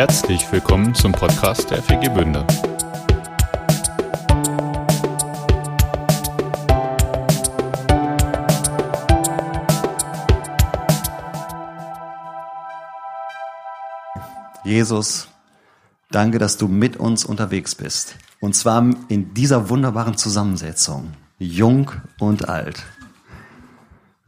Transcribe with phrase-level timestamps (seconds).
[0.00, 2.46] Herzlich willkommen zum Podcast der FG Bünde.
[14.64, 15.28] Jesus,
[16.10, 18.14] danke, dass du mit uns unterwegs bist.
[18.40, 21.12] Und zwar in dieser wunderbaren Zusammensetzung.
[21.38, 22.84] Jung und alt.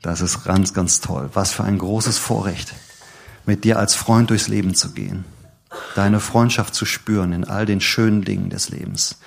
[0.03, 1.31] Das ist ganz, ganz toll.
[1.33, 2.75] Was für ein großes Vorrecht,
[3.47, 5.25] mit dir als Freund durchs Leben zu gehen.
[5.95, 9.19] Deine Freundschaft zu spüren in all den schönen Dingen des Lebens.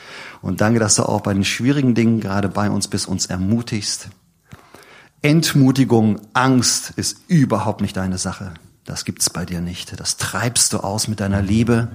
[0.41, 4.09] Und danke, dass du auch bei den schwierigen Dingen gerade bei uns bist, uns ermutigst.
[5.21, 8.53] Entmutigung, Angst ist überhaupt nicht deine Sache.
[8.83, 9.99] Das gibt's bei dir nicht.
[9.99, 11.89] Das treibst du aus mit deiner Liebe.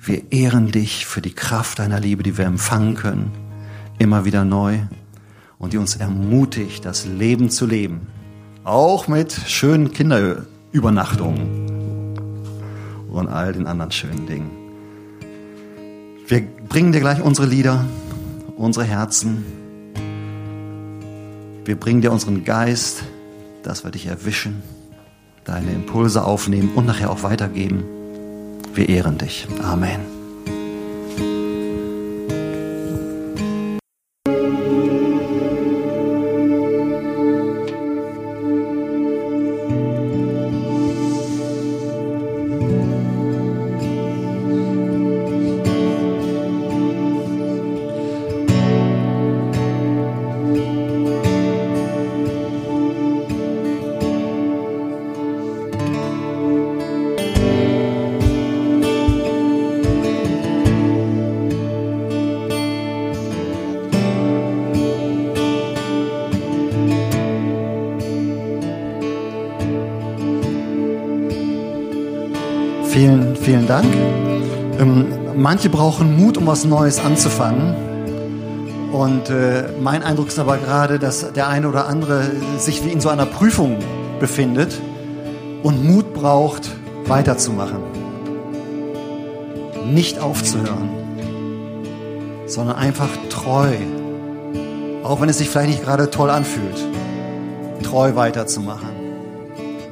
[0.00, 3.32] Wir ehren dich für die Kraft deiner Liebe, die wir empfangen können.
[3.98, 4.80] Immer wieder neu
[5.58, 8.06] und die uns ermutigt, das Leben zu leben.
[8.64, 11.77] Auch mit schönen Kinderübernachtungen
[13.10, 14.50] und all den anderen schönen Dingen.
[16.26, 17.84] Wir bringen dir gleich unsere Lieder,
[18.56, 19.44] unsere Herzen.
[21.64, 23.02] Wir bringen dir unseren Geist,
[23.62, 24.62] dass wir dich erwischen,
[25.44, 27.84] deine Impulse aufnehmen und nachher auch weitergeben.
[28.74, 29.46] Wir ehren dich.
[29.62, 30.17] Amen.
[73.68, 73.94] Dank.
[74.80, 75.06] Ähm,
[75.36, 77.74] manche brauchen Mut, um was Neues anzufangen.
[78.92, 83.00] Und äh, mein Eindruck ist aber gerade, dass der eine oder andere sich wie in
[83.00, 83.76] so einer Prüfung
[84.18, 84.80] befindet
[85.62, 86.70] und Mut braucht,
[87.06, 87.82] weiterzumachen.
[89.92, 90.88] Nicht aufzuhören,
[92.46, 93.74] sondern einfach treu,
[95.02, 96.86] auch wenn es sich vielleicht nicht gerade toll anfühlt,
[97.82, 98.88] treu weiterzumachen.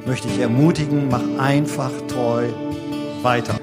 [0.07, 2.45] Möchte ich ermutigen, mach einfach treu
[3.21, 3.55] weiter.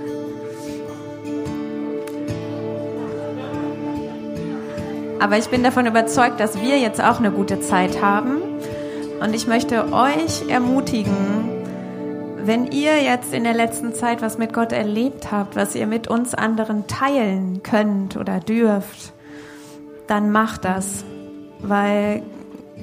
[5.25, 8.43] Aber ich bin davon überzeugt, dass wir jetzt auch eine gute Zeit haben.
[9.23, 11.49] Und ich möchte euch ermutigen,
[12.45, 16.09] wenn ihr jetzt in der letzten Zeit was mit Gott erlebt habt, was ihr mit
[16.09, 19.15] uns anderen teilen könnt oder dürft,
[20.09, 21.07] dann macht das.
[21.61, 22.23] Weil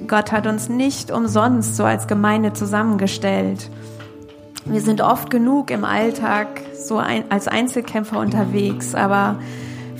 [0.08, 3.70] Gott hat uns nicht umsonst so als Gemeinde zusammengestellt.
[4.64, 9.36] Wir sind oft genug im Alltag so ein, als Einzelkämpfer unterwegs, aber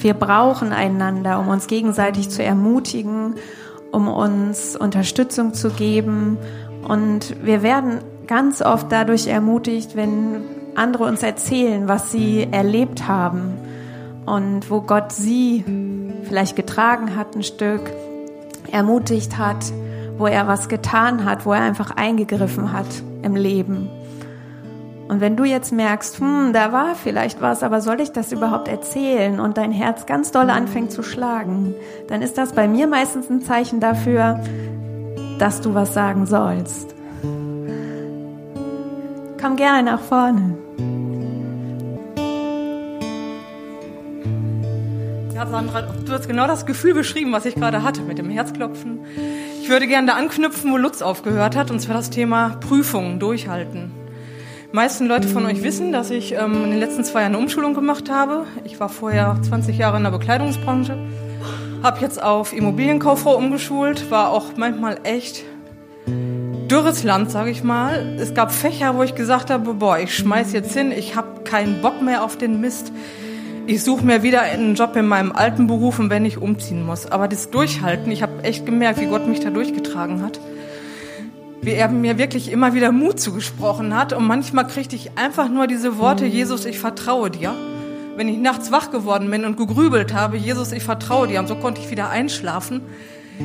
[0.02, 3.34] wir brauchen einander, um uns gegenseitig zu ermutigen,
[3.90, 6.38] um uns Unterstützung zu geben.
[6.86, 10.42] Und wir werden ganz oft dadurch ermutigt, wenn
[10.74, 13.54] andere uns erzählen, was sie erlebt haben
[14.24, 15.64] und wo Gott sie
[16.24, 17.92] vielleicht getragen hat ein Stück,
[18.70, 19.72] ermutigt hat,
[20.16, 22.86] wo er was getan hat, wo er einfach eingegriffen hat
[23.22, 23.90] im Leben.
[25.12, 28.66] Und wenn du jetzt merkst, hm, da war vielleicht was, aber soll ich das überhaupt
[28.66, 31.74] erzählen und dein Herz ganz doll anfängt zu schlagen,
[32.08, 34.42] dann ist das bei mir meistens ein Zeichen dafür,
[35.38, 36.94] dass du was sagen sollst.
[39.38, 40.56] Komm gerne nach vorne.
[45.34, 49.00] Ja, Sandra, du hast genau das Gefühl beschrieben, was ich gerade hatte mit dem Herzklopfen.
[49.60, 54.01] Ich würde gerne da anknüpfen, wo Lutz aufgehört hat, und zwar das Thema Prüfungen durchhalten.
[54.74, 57.74] Meisten Leute von euch wissen, dass ich ähm, in den letzten zwei Jahren eine Umschulung
[57.74, 58.46] gemacht habe.
[58.64, 60.96] Ich war vorher 20 Jahre in der Bekleidungsbranche,
[61.82, 65.44] habe jetzt auf Immobilienkauffrau umgeschult, war auch manchmal echt
[66.06, 68.16] dürres Land, sage ich mal.
[68.18, 71.82] Es gab Fächer, wo ich gesagt habe, boah, ich schmeiß jetzt hin, ich habe keinen
[71.82, 72.92] Bock mehr auf den Mist.
[73.66, 77.04] Ich suche mir wieder einen Job in meinem alten Beruf und wenn ich umziehen muss.
[77.12, 80.40] Aber das Durchhalten, ich habe echt gemerkt, wie Gott mich da durchgetragen hat
[81.62, 84.12] wie er mir wirklich immer wieder Mut zugesprochen hat.
[84.12, 87.54] Und manchmal kriegte ich einfach nur diese Worte, Jesus, ich vertraue dir.
[88.16, 91.38] Wenn ich nachts wach geworden bin und gegrübelt habe, Jesus, ich vertraue dir.
[91.38, 92.82] Und so konnte ich wieder einschlafen.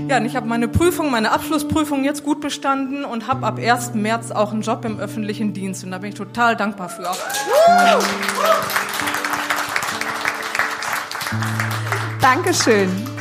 [0.10, 3.94] Ja, und ich habe meine Prüfung, meine Abschlussprüfung jetzt gut bestanden und habe ab 1.
[3.94, 5.84] März auch einen Job im öffentlichen Dienst.
[5.84, 7.10] Und da bin ich total dankbar für.
[12.19, 13.17] Dankeschön.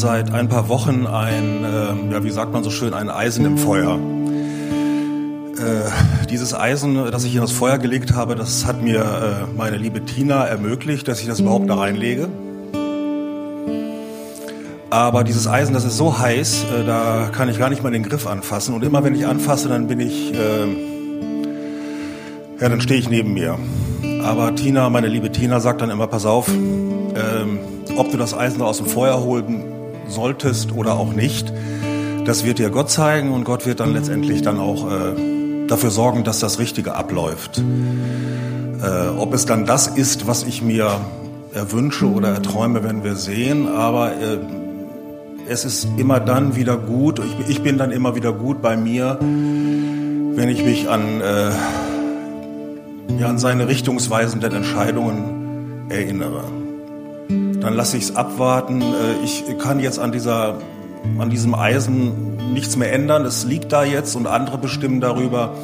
[0.00, 3.58] Seit ein paar Wochen ein, äh, ja, wie sagt man so schön, ein Eisen im
[3.58, 3.98] Feuer.
[5.58, 9.76] Äh, dieses Eisen, das ich in das Feuer gelegt habe, das hat mir äh, meine
[9.76, 12.28] liebe Tina ermöglicht, dass ich das überhaupt da reinlege.
[14.88, 18.02] Aber dieses Eisen, das ist so heiß, äh, da kann ich gar nicht mal den
[18.02, 18.74] Griff anfassen.
[18.74, 20.66] Und immer wenn ich anfasse, dann bin ich, äh,
[22.58, 23.58] ja, dann stehe ich neben mir.
[24.24, 27.58] Aber Tina, meine liebe Tina, sagt dann immer, pass auf, ähm,
[27.96, 29.69] ob du das Eisen aus dem Feuer holen
[30.10, 31.52] solltest oder auch nicht,
[32.24, 36.24] das wird dir Gott zeigen und Gott wird dann letztendlich dann auch äh, dafür sorgen,
[36.24, 37.62] dass das Richtige abläuft.
[38.82, 41.00] Äh, ob es dann das ist, was ich mir
[41.54, 43.68] erwünsche oder erträume, werden wir sehen.
[43.68, 44.38] Aber äh,
[45.48, 49.18] es ist immer dann wieder gut, ich, ich, bin dann immer wieder gut bei mir,
[49.20, 51.50] wenn ich mich an, äh,
[53.18, 56.59] ja, an seine richtungsweisenden Entscheidungen erinnere.
[57.60, 58.82] Dann lasse ich es abwarten.
[58.82, 60.58] Äh, ich kann jetzt an, dieser,
[61.18, 63.24] an diesem Eisen nichts mehr ändern.
[63.24, 65.54] Es liegt da jetzt und andere bestimmen darüber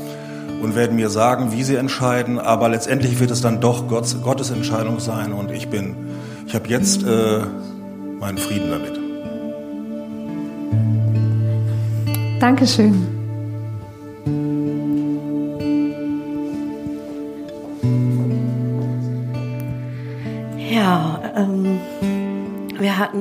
[0.62, 2.38] und werden mir sagen, wie sie entscheiden.
[2.38, 5.94] Aber letztendlich wird es dann doch Gottes, Gottes Entscheidung sein und ich bin,
[6.46, 7.40] ich habe jetzt äh,
[8.18, 9.00] meinen Frieden damit.
[12.40, 13.15] Dankeschön.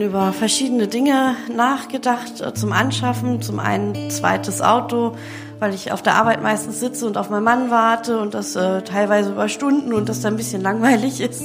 [0.06, 3.42] Über verschiedene Dinge nachgedacht äh, zum Anschaffen.
[3.42, 5.16] Zum einen zweites Auto,
[5.60, 8.84] weil ich auf der Arbeit meistens sitze und auf meinen Mann warte und das äh,
[8.84, 11.44] teilweise über Stunden und das dann ein bisschen langweilig ist.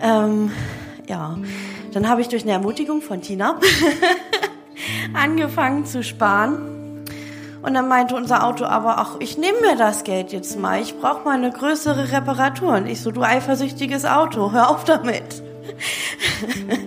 [0.00, 0.52] Ähm,
[1.08, 1.36] ja,
[1.92, 3.58] dann habe ich durch eine Ermutigung von Tina
[5.14, 7.04] angefangen zu sparen.
[7.62, 10.80] Und dann meinte unser Auto aber, ach, ich nehme mir das Geld jetzt mal.
[10.80, 12.74] Ich brauche mal eine größere Reparatur.
[12.74, 15.42] Und ich so, du eifersüchtiges Auto, hör auf damit.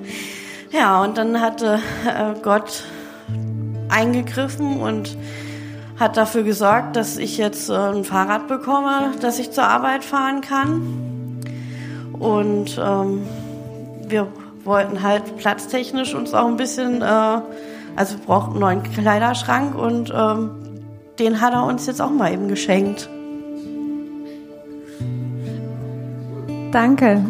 [0.72, 2.84] ja, und dann hatte äh, Gott
[3.90, 5.18] eingegriffen und
[6.00, 10.42] hat dafür gesorgt, dass ich jetzt äh, ein Fahrrad bekomme, dass ich zur Arbeit fahren
[10.42, 11.42] kann.
[12.14, 13.28] Und ähm,
[14.08, 14.28] wir
[14.64, 17.42] wollten halt platztechnisch uns auch ein bisschen äh,
[17.96, 20.52] also wir brauchten einen neuen Kleiderschrank und ähm,
[21.20, 23.10] den hat er uns jetzt auch mal eben geschenkt.
[26.72, 27.22] Danke.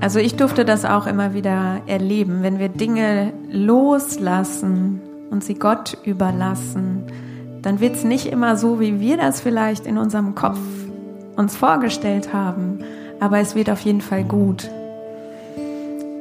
[0.00, 5.00] Also ich durfte das auch immer wieder erleben, wenn wir Dinge loslassen
[5.30, 7.04] und sie Gott überlassen,
[7.60, 10.58] dann wird es nicht immer so, wie wir das vielleicht in unserem Kopf
[11.36, 12.78] uns vorgestellt haben,
[13.20, 14.70] aber es wird auf jeden Fall gut.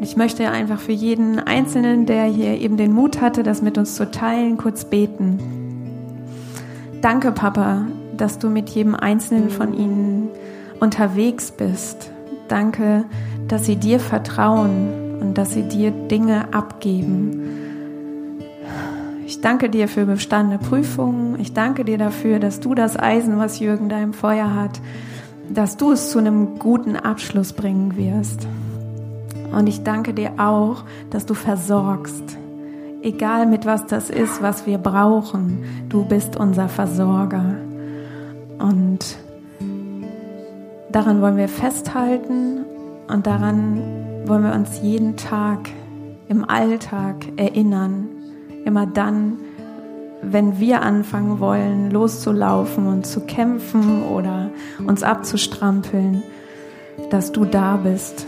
[0.01, 3.95] Ich möchte einfach für jeden Einzelnen, der hier eben den Mut hatte, das mit uns
[3.95, 5.39] zu teilen, kurz beten.
[7.01, 7.85] Danke, Papa,
[8.15, 10.29] dass du mit jedem Einzelnen von ihnen
[10.79, 12.11] unterwegs bist.
[12.49, 13.05] Danke,
[13.49, 17.49] dass sie dir vertrauen und dass sie dir Dinge abgeben.
[19.25, 21.39] Ich danke dir für bestandene Prüfungen.
[21.39, 24.79] Ich danke dir dafür, dass du das Eisen, was Jürgen da im Feuer hat,
[25.49, 28.47] dass du es zu einem guten Abschluss bringen wirst.
[29.51, 32.37] Und ich danke dir auch, dass du versorgst.
[33.01, 37.55] Egal mit was das ist, was wir brauchen, du bist unser Versorger.
[38.59, 39.17] Und
[40.91, 42.65] daran wollen wir festhalten
[43.09, 43.81] und daran
[44.25, 45.69] wollen wir uns jeden Tag
[46.27, 48.07] im Alltag erinnern.
[48.65, 49.37] Immer dann,
[50.21, 54.51] wenn wir anfangen wollen, loszulaufen und zu kämpfen oder
[54.85, 56.23] uns abzustrampeln,
[57.09, 58.27] dass du da bist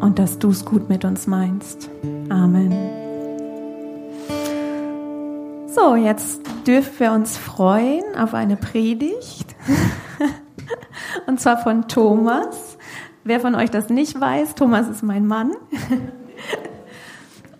[0.00, 1.90] und dass du es gut mit uns meinst.
[2.28, 2.72] Amen.
[5.74, 9.56] So, jetzt dürfen wir uns freuen auf eine Predigt.
[11.26, 12.71] Und zwar von Thomas.
[13.24, 15.52] Wer von euch das nicht weiß, Thomas ist mein Mann.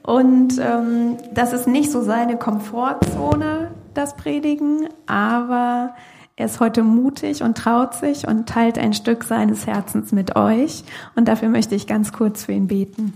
[0.02, 5.94] Und ähm, das ist nicht so seine Komfortzone, das Predigen, aber
[6.34, 10.82] er ist heute mutig und traut sich und teilt ein Stück seines Herzens mit euch.
[11.14, 13.12] Und dafür möchte ich ganz kurz für ihn beten.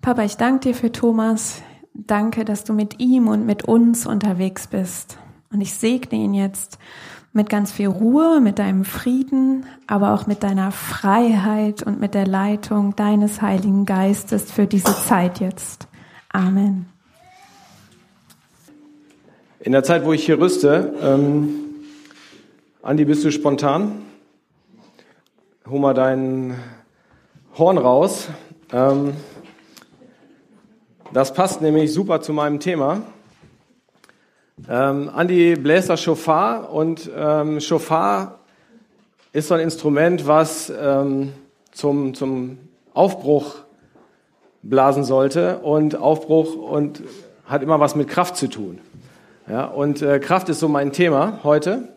[0.00, 1.60] Papa, ich danke dir für Thomas.
[1.92, 5.18] Danke, dass du mit ihm und mit uns unterwegs bist.
[5.52, 6.78] Und ich segne ihn jetzt
[7.32, 12.26] mit ganz viel Ruhe, mit deinem Frieden, aber auch mit deiner Freiheit und mit der
[12.26, 15.86] Leitung deines Heiligen Geistes für diese Zeit jetzt.
[16.32, 16.86] Amen.
[19.60, 21.50] In der Zeit, wo ich hier rüste, ähm,
[22.82, 24.02] Andi, bist du spontan?
[25.68, 26.56] Hol mal dein
[27.58, 28.28] Horn raus.
[28.72, 29.12] Ähm,
[31.12, 33.02] das passt nämlich super zu meinem Thema.
[34.68, 38.40] Ähm, Andi bläst das Shofar und ähm, Shofar
[39.32, 41.32] ist so ein Instrument, was ähm,
[41.72, 42.58] zum, zum
[42.94, 43.56] Aufbruch
[44.62, 47.02] blasen sollte und Aufbruch und
[47.46, 48.78] hat immer was mit Kraft zu tun.
[49.48, 51.88] Ja, und äh, Kraft ist so mein Thema heute.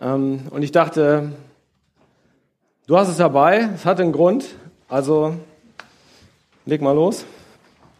[0.00, 1.32] Ähm, und ich dachte,
[2.86, 4.46] du hast es dabei, es hat einen Grund,
[4.88, 5.34] also
[6.66, 7.24] leg mal los,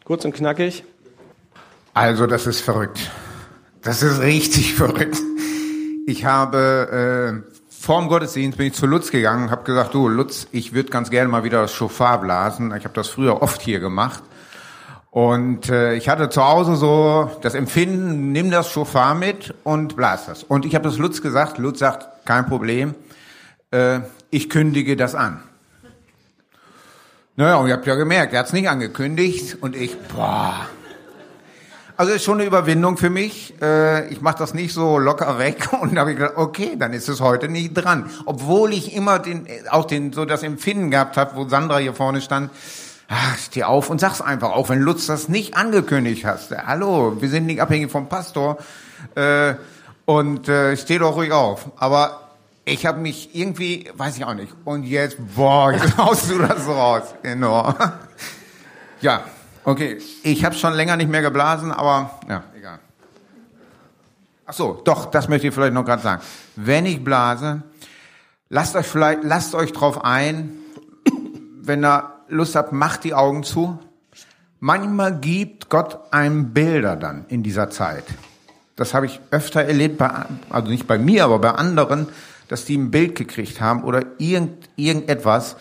[0.04, 0.85] kurz und knackig.
[1.93, 3.11] Also das ist verrückt.
[3.85, 5.19] Das ist richtig verrückt.
[6.07, 10.49] Ich habe äh, vor dem Gottesdienst bin ich zu Lutz gegangen habe gesagt, du Lutz,
[10.53, 12.75] ich würde ganz gerne mal wieder das Schofar blasen.
[12.76, 14.23] Ich habe das früher oft hier gemacht.
[15.11, 20.26] Und äh, ich hatte zu Hause so das Empfinden, nimm das Schofar mit und blas
[20.26, 20.43] das.
[20.43, 22.95] Und ich habe das Lutz gesagt, Lutz sagt, kein Problem,
[23.71, 24.00] äh,
[24.31, 25.43] ich kündige das an.
[27.37, 30.69] Naja, und ihr habt ja gemerkt, er hat es nicht angekündigt und ich, boah,
[31.96, 33.54] also ist schon eine Überwindung für mich.
[33.60, 37.08] Äh, ich mache das nicht so locker weg und habe ich gedacht, okay, dann ist
[37.08, 38.10] es heute nicht dran.
[38.24, 42.20] Obwohl ich immer den, auch den, so das Empfinden gehabt habe, wo Sandra hier vorne
[42.20, 42.50] stand,
[43.08, 46.50] ach, steh auf und sag's einfach, auch wenn Lutz das nicht angekündigt hast.
[46.56, 48.58] Hallo, wir sind nicht abhängig vom Pastor
[49.14, 49.54] äh,
[50.04, 51.70] und äh, steh doch ruhig auf.
[51.76, 52.30] Aber
[52.64, 54.52] ich habe mich irgendwie, weiß ich auch nicht.
[54.64, 57.02] Und jetzt, boah, jetzt haust du das raus.
[57.22, 57.74] Genau.
[59.00, 59.22] Ja,
[59.66, 62.78] Okay, ich habe schon länger nicht mehr geblasen, aber ja, egal.
[64.44, 66.23] Ach so, doch, das möchte ich vielleicht noch gerade sagen.
[66.54, 67.62] Wenn ich blase,
[68.50, 70.52] lasst euch vielleicht, lasst euch drauf ein,
[71.62, 73.78] wenn ihr Lust habt, macht die Augen zu.
[74.61, 78.04] Manchmal gibt Gott einem Bilder dann in dieser Zeit.
[78.76, 80.11] Das habe ich öfter erlebt, bei,
[80.50, 82.09] also nicht bei mir, aber bei anderen,
[82.49, 85.56] dass die ein Bild gekriegt haben oder irgend, irgendetwas,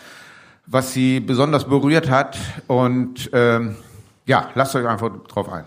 [0.66, 3.76] was sie besonders berührt hat und ähm,
[4.26, 5.64] ja, lasst euch einfach drauf ein.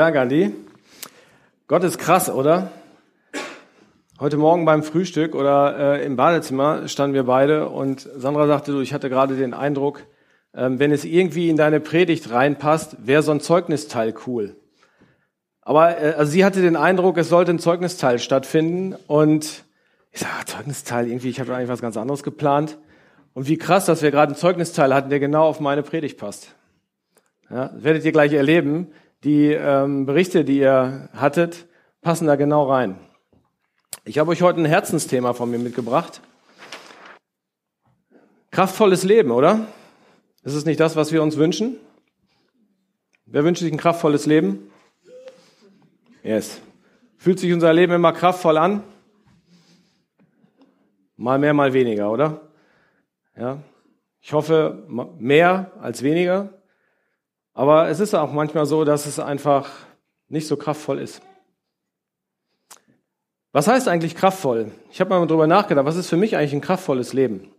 [0.00, 0.54] Andi.
[1.68, 2.70] Gott ist krass, oder?
[4.18, 8.80] Heute Morgen beim Frühstück oder äh, im Badezimmer standen wir beide und Sandra sagte, du,
[8.80, 10.06] ich hatte gerade den Eindruck,
[10.54, 14.56] ähm, wenn es irgendwie in deine Predigt reinpasst, wäre so ein Zeugnisteil cool.
[15.60, 19.64] Aber äh, also sie hatte den Eindruck, es sollte ein Zeugnisteil stattfinden und
[20.12, 22.78] ich sage, Zeugnisteil, irgendwie, ich habe eigentlich was ganz anderes geplant.
[23.34, 26.54] Und wie krass, dass wir gerade einen Zeugnisteil hatten, der genau auf meine Predigt passt.
[27.50, 28.92] Ja, werdet ihr gleich erleben.
[29.22, 31.66] Die ähm, Berichte, die ihr hattet,
[32.00, 32.98] passen da genau rein.
[34.04, 36.22] Ich habe euch heute ein Herzensthema von mir mitgebracht.
[38.50, 39.66] Kraftvolles Leben, oder?
[40.42, 41.76] Ist es nicht das, was wir uns wünschen?
[43.26, 44.70] Wer wünscht sich ein kraftvolles Leben?
[46.22, 46.62] Yes.
[47.18, 48.82] Fühlt sich unser Leben immer kraftvoll an?
[51.16, 52.40] Mal mehr, mal weniger, oder?
[53.36, 53.58] Ja.
[54.22, 54.82] Ich hoffe,
[55.18, 56.59] mehr als weniger.
[57.54, 59.70] Aber es ist auch manchmal so, dass es einfach
[60.28, 61.20] nicht so kraftvoll ist.
[63.52, 64.70] Was heißt eigentlich kraftvoll?
[64.92, 67.50] Ich habe mal darüber nachgedacht, was ist für mich eigentlich ein kraftvolles Leben?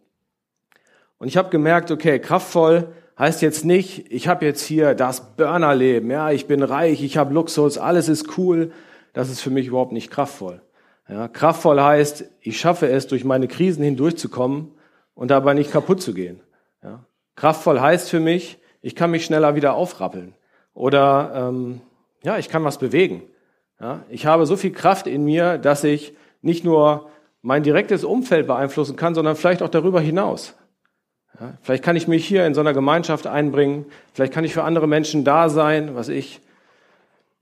[1.17, 6.09] Und ich habe gemerkt, okay, kraftvoll heißt jetzt nicht, ich habe jetzt hier das Burnerleben,
[6.09, 8.71] ja, ich bin reich, ich habe Luxus, alles ist cool.
[9.13, 10.61] Das ist für mich überhaupt nicht kraftvoll.
[11.09, 14.71] Ja, kraftvoll heißt, ich schaffe es, durch meine Krisen hindurchzukommen
[15.13, 16.39] und dabei nicht kaputt zu gehen.
[16.81, 17.05] Ja,
[17.35, 20.33] kraftvoll heißt für mich, ich kann mich schneller wieder aufrappeln
[20.73, 21.81] oder ähm,
[22.23, 23.23] ja, ich kann was bewegen.
[23.79, 27.09] Ja, ich habe so viel Kraft in mir, dass ich nicht nur
[27.41, 30.55] mein direktes Umfeld beeinflussen kann, sondern vielleicht auch darüber hinaus.
[31.39, 34.63] Ja, vielleicht kann ich mich hier in so einer Gemeinschaft einbringen, vielleicht kann ich für
[34.63, 36.41] andere Menschen da sein, was ich.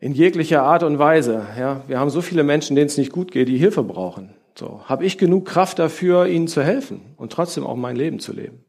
[0.01, 1.45] In jeglicher Art und Weise.
[1.59, 4.33] Ja, wir haben so viele Menschen, denen es nicht gut geht, die Hilfe brauchen.
[4.55, 8.31] So, habe ich genug Kraft dafür, ihnen zu helfen und trotzdem auch mein Leben zu
[8.31, 8.63] leben?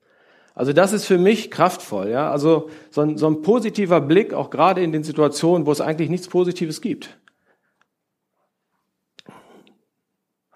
[0.55, 2.09] Also das ist für mich kraftvoll.
[2.11, 5.81] Ja, also so ein, so ein positiver Blick, auch gerade in den Situationen, wo es
[5.81, 7.17] eigentlich nichts Positives gibt.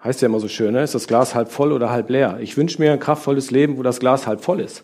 [0.03, 0.83] Heißt ja immer so schön, ne?
[0.83, 2.37] ist das Glas halb voll oder halb leer?
[2.39, 4.83] Ich wünsche mir ein kraftvolles Leben, wo das Glas halb voll ist.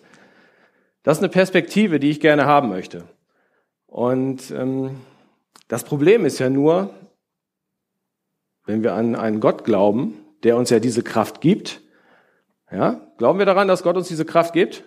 [1.03, 3.03] Das ist eine Perspektive, die ich gerne haben möchte.
[3.85, 5.01] Und ähm,
[5.67, 6.89] das Problem ist ja nur,
[8.65, 11.81] wenn wir an einen Gott glauben, der uns ja diese Kraft gibt,
[12.71, 14.85] ja, glauben wir daran, dass Gott uns diese Kraft gibt?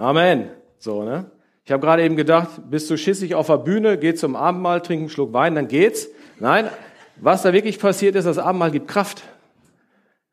[0.00, 0.48] Amen.
[0.78, 1.30] So, ne?
[1.62, 5.00] Ich habe gerade eben gedacht, bist du schissig auf der Bühne, geh zum Abendmahl, trink
[5.00, 6.08] einen Schluck Wein, dann geht's.
[6.38, 6.70] Nein,
[7.16, 9.22] was da wirklich passiert ist, das Abendmahl gibt Kraft.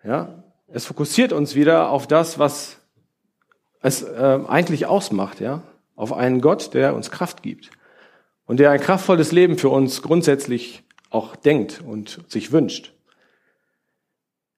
[0.06, 2.80] Ja, es fokussiert uns wieder auf das, was
[3.82, 5.64] es äh, eigentlich ausmacht, ja,
[5.98, 7.70] auf einen Gott, der uns Kraft gibt
[8.46, 12.94] und der ein kraftvolles Leben für uns grundsätzlich auch denkt und sich wünscht.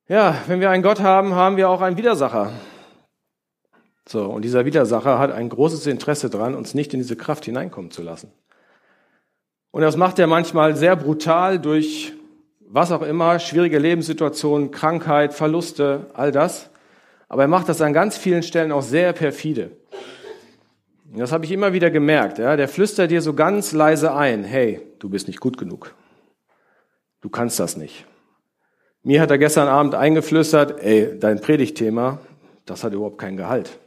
[0.08, 2.52] Ja, wenn wir einen Gott haben, haben wir auch einen Widersacher.
[4.12, 7.92] So, und dieser Widersacher hat ein großes Interesse daran, uns nicht in diese Kraft hineinkommen
[7.92, 8.32] zu lassen.
[9.70, 12.14] Und das macht er manchmal sehr brutal durch
[12.62, 16.72] was auch immer, schwierige Lebenssituationen, Krankheit, Verluste, all das.
[17.28, 19.78] Aber er macht das an ganz vielen Stellen auch sehr perfide.
[21.12, 22.40] Und das habe ich immer wieder gemerkt.
[22.40, 22.56] Ja?
[22.56, 25.94] Der flüstert dir so ganz leise ein, hey, du bist nicht gut genug.
[27.22, 28.08] Du kannst das nicht.
[29.04, 32.18] Mir hat er gestern Abend eingeflüstert, ey, dein Predigtthema,
[32.66, 33.80] das hat überhaupt keinen Gehalt.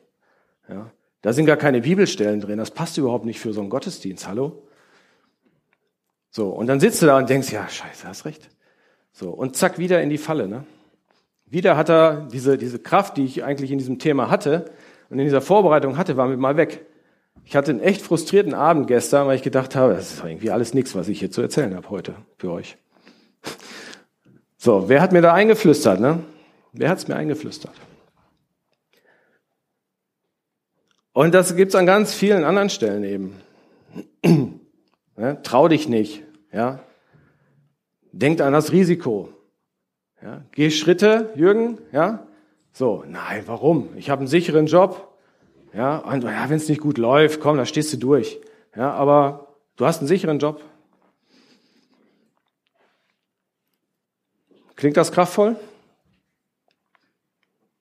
[0.72, 0.90] Ja?
[1.20, 4.62] Da sind gar keine Bibelstellen drin, das passt überhaupt nicht für so einen Gottesdienst, hallo?
[6.30, 8.48] So, und dann sitzt du da und denkst, ja, scheiße, hast recht.
[9.12, 10.48] So, und zack, wieder in die Falle.
[10.48, 10.64] Ne?
[11.46, 14.70] Wieder hat er diese, diese Kraft, die ich eigentlich in diesem Thema hatte
[15.10, 16.86] und in dieser Vorbereitung hatte, war mir mal weg.
[17.44, 20.74] Ich hatte einen echt frustrierten Abend gestern, weil ich gedacht habe, das ist irgendwie alles
[20.74, 22.78] nichts, was ich hier zu erzählen habe heute für euch.
[24.56, 26.00] So, wer hat mir da eingeflüstert?
[26.00, 26.20] Ne?
[26.72, 27.74] Wer hat es mir eingeflüstert?
[31.12, 33.40] Und das gibt's an ganz vielen anderen Stellen eben.
[35.14, 36.22] Ja, trau dich nicht.
[36.52, 36.80] Ja,
[38.12, 39.30] Denkt an das Risiko.
[40.22, 41.78] Ja, geh Schritte, Jürgen.
[41.90, 42.26] Ja,
[42.72, 43.04] so.
[43.06, 43.96] Nein, warum?
[43.96, 45.18] Ich habe einen sicheren Job.
[45.72, 48.38] Ja, und ja, wenn es nicht gut läuft, komm, da stehst du durch.
[48.76, 50.60] Ja, aber du hast einen sicheren Job.
[54.76, 55.56] Klingt das kraftvoll?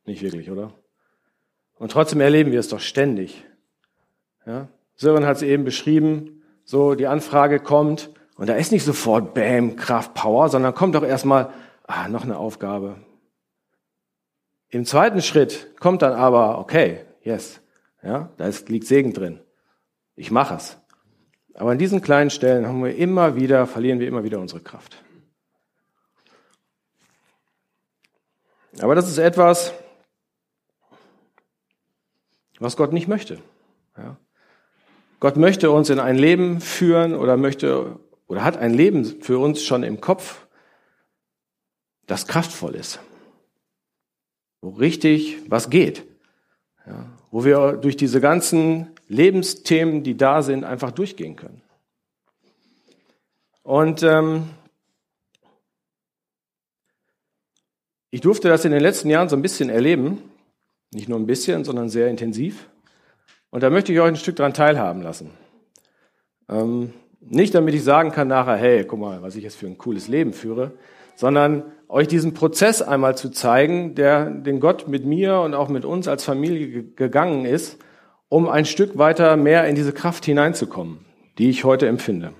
[0.06, 0.74] Nicht wirklich, oder?
[1.82, 3.44] Und trotzdem erleben wir es doch ständig.
[4.46, 4.68] Ja?
[4.96, 9.78] Sören hat es eben beschrieben, so die Anfrage kommt, und da ist nicht sofort Bam,
[9.78, 11.52] Kraft, Power, sondern kommt doch erstmal,
[11.88, 12.98] ah, noch eine Aufgabe.
[14.70, 17.62] Im zweiten Schritt kommt dann aber, okay, yes,
[18.04, 19.40] ja, da ist, liegt Segen drin.
[20.16, 20.78] Ich mache es.
[21.56, 25.04] Aber an diesen kleinen Stellen haben wir immer wieder, verlieren wir immer wieder unsere Kraft.
[28.80, 29.74] Aber das ist etwas,
[32.62, 33.40] was Gott nicht möchte.
[33.98, 34.18] Ja.
[35.20, 39.64] Gott möchte uns in ein Leben führen oder möchte oder hat ein Leben für uns
[39.64, 40.48] schon im Kopf,
[42.08, 43.00] das kraftvoll ist,
[44.62, 46.06] wo richtig was geht,
[46.88, 51.62] ja, wo wir durch diese ganzen Lebensthemen, die da sind, einfach durchgehen können.
[53.64, 54.50] Und ähm,
[58.12, 60.32] ich durfte das in den letzten Jahren so ein bisschen erleben,
[60.94, 62.70] nicht nur ein bisschen, sondern sehr intensiv.
[63.50, 65.32] Und da möchte ich euch ein Stück dran teilhaben lassen.
[66.50, 69.78] Ähm, nicht damit ich sagen kann nachher, hey, guck mal, was ich jetzt für ein
[69.78, 70.72] cooles Leben führe,
[71.16, 75.86] sondern euch diesen Prozess einmal zu zeigen, der den Gott mit mir und auch mit
[75.86, 77.78] uns als Familie gegangen ist,
[78.30, 81.06] um ein Stück weiter mehr in diese Kraft hineinzukommen,
[81.38, 82.34] die ich heute empfinde.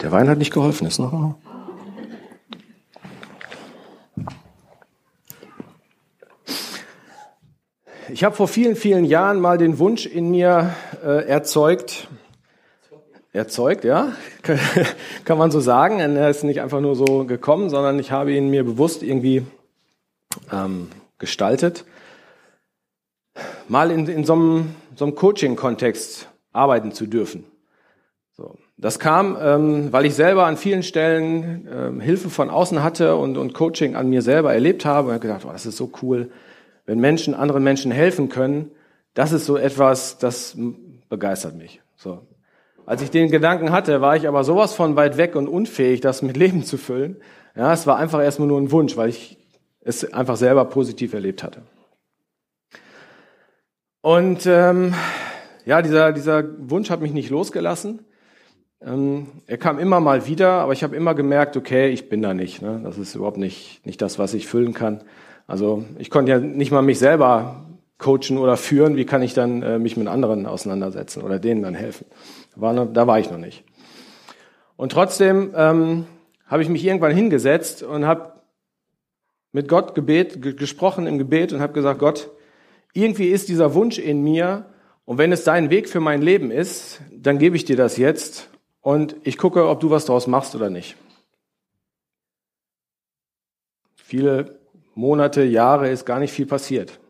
[0.00, 1.36] Der Wein hat nicht geholfen, ist noch.
[8.12, 12.08] Ich habe vor vielen, vielen Jahren mal den Wunsch in mir äh, erzeugt,
[13.32, 14.12] erzeugt, ja,
[15.24, 16.00] kann man so sagen.
[16.00, 19.46] Er ist nicht einfach nur so gekommen, sondern ich habe ihn mir bewusst irgendwie
[20.50, 21.84] ähm, gestaltet,
[23.68, 27.44] mal in, in so einem, so einem Coaching-Kontext arbeiten zu dürfen.
[28.32, 28.56] So.
[28.76, 33.36] Das kam, ähm, weil ich selber an vielen Stellen ähm, Hilfe von außen hatte und,
[33.36, 36.30] und Coaching an mir selber erlebt habe und habe gedacht, oh, das ist so cool
[36.90, 38.72] wenn Menschen anderen Menschen helfen können,
[39.14, 40.58] das ist so etwas, das
[41.08, 41.80] begeistert mich.
[41.94, 42.26] So.
[42.84, 46.20] Als ich den Gedanken hatte, war ich aber sowas von weit weg und unfähig, das
[46.20, 47.18] mit Leben zu füllen.
[47.54, 49.38] Ja, es war einfach erstmal nur ein Wunsch, weil ich
[49.82, 51.62] es einfach selber positiv erlebt hatte.
[54.00, 54.92] Und ähm,
[55.64, 58.04] ja, dieser, dieser Wunsch hat mich nicht losgelassen.
[58.80, 62.34] Ähm, er kam immer mal wieder, aber ich habe immer gemerkt, okay, ich bin da
[62.34, 62.62] nicht.
[62.62, 62.80] Ne?
[62.82, 65.04] Das ist überhaupt nicht, nicht das, was ich füllen kann.
[65.50, 67.64] Also ich konnte ja nicht mal mich selber
[67.98, 68.96] coachen oder führen.
[68.96, 72.06] Wie kann ich dann äh, mich mit anderen auseinandersetzen oder denen dann helfen?
[72.54, 73.64] War noch, da war ich noch nicht.
[74.76, 76.06] Und trotzdem ähm,
[76.46, 78.34] habe ich mich irgendwann hingesetzt und habe
[79.50, 82.30] mit Gott gebet, gesprochen im Gebet und habe gesagt, Gott,
[82.92, 84.66] irgendwie ist dieser Wunsch in mir
[85.04, 88.50] und wenn es dein Weg für mein Leben ist, dann gebe ich dir das jetzt
[88.82, 90.94] und ich gucke, ob du was daraus machst oder nicht.
[93.96, 94.59] Viele
[94.94, 97.00] Monate, Jahre ist gar nicht viel passiert.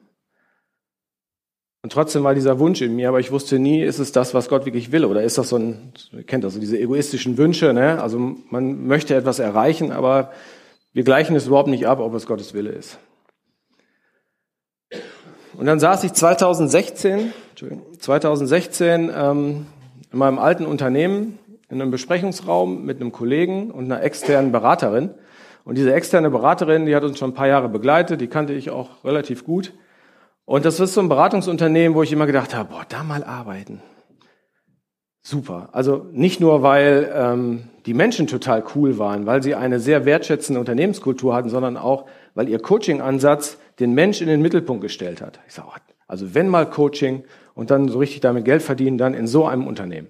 [1.82, 4.50] Und trotzdem war dieser Wunsch in mir, aber ich wusste nie, ist es das, was
[4.50, 5.06] Gott wirklich will?
[5.06, 8.02] Oder ist das so ein, ihr kennt das, so diese egoistischen Wünsche, ne?
[8.02, 8.18] Also
[8.50, 10.30] man möchte etwas erreichen, aber
[10.92, 12.98] wir gleichen es überhaupt nicht ab, ob es Gottes Wille ist.
[15.56, 17.32] Und dann saß ich 2016,
[17.98, 19.66] 2016 ähm,
[20.12, 21.38] in meinem alten Unternehmen
[21.70, 25.10] in einem Besprechungsraum mit einem Kollegen und einer externen Beraterin.
[25.70, 28.70] Und diese externe Beraterin, die hat uns schon ein paar Jahre begleitet, die kannte ich
[28.70, 29.72] auch relativ gut.
[30.44, 33.80] Und das ist so ein Beratungsunternehmen, wo ich immer gedacht habe, boah, da mal arbeiten.
[35.22, 35.68] Super.
[35.70, 40.58] Also nicht nur, weil ähm, die Menschen total cool waren, weil sie eine sehr wertschätzende
[40.58, 45.38] Unternehmenskultur hatten, sondern auch, weil ihr Coaching-Ansatz den Mensch in den Mittelpunkt gestellt hat.
[45.46, 45.68] Ich sage,
[46.08, 47.22] also wenn mal Coaching
[47.54, 50.08] und dann so richtig damit Geld verdienen, dann in so einem Unternehmen.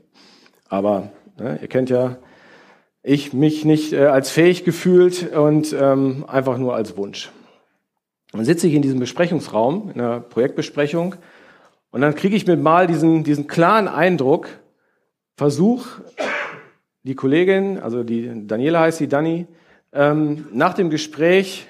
[0.70, 1.58] Aber Ne?
[1.62, 2.16] Ihr kennt ja,
[3.02, 7.30] ich mich nicht äh, als fähig gefühlt und ähm, einfach nur als Wunsch.
[8.32, 11.16] Dann sitze ich in diesem Besprechungsraum, in einer Projektbesprechung,
[11.92, 14.48] und dann kriege ich mir mal diesen, diesen klaren Eindruck,
[15.36, 15.86] Versuch,
[17.02, 19.46] die Kollegin, also die Daniela heißt sie, Dani,
[19.92, 21.66] ähm, nach dem Gespräch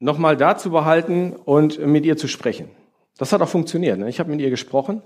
[0.00, 2.68] nochmal da zu behalten und mit ihr zu sprechen.
[3.18, 3.98] Das hat auch funktioniert.
[3.98, 4.08] Ne?
[4.08, 5.02] Ich habe mit ihr gesprochen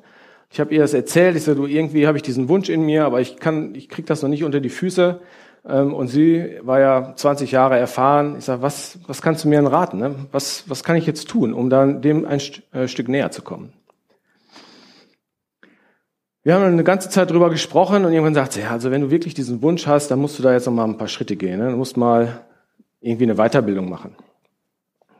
[0.51, 1.37] ich habe ihr das erzählt.
[1.37, 4.07] Ich sage, du, irgendwie habe ich diesen Wunsch in mir, aber ich kann, ich krieg
[4.07, 5.21] das noch nicht unter die Füße.
[5.67, 8.37] Ähm, und sie war ja 20 Jahre erfahren.
[8.39, 9.99] Ich sage, was, was kannst du mir denn raten?
[9.99, 10.15] Ne?
[10.33, 13.43] Was, was kann ich jetzt tun, um dann dem ein St äh, Stück näher zu
[13.43, 13.73] kommen?
[16.45, 19.11] Wir haben eine ganze Zeit drüber gesprochen und irgendwann sagt sie, ja, also wenn du
[19.11, 21.59] wirklich diesen Wunsch hast, dann musst du da jetzt noch mal ein paar Schritte gehen.
[21.59, 21.71] Ne?
[21.71, 22.41] Du musst mal
[23.01, 24.15] irgendwie eine Weiterbildung machen.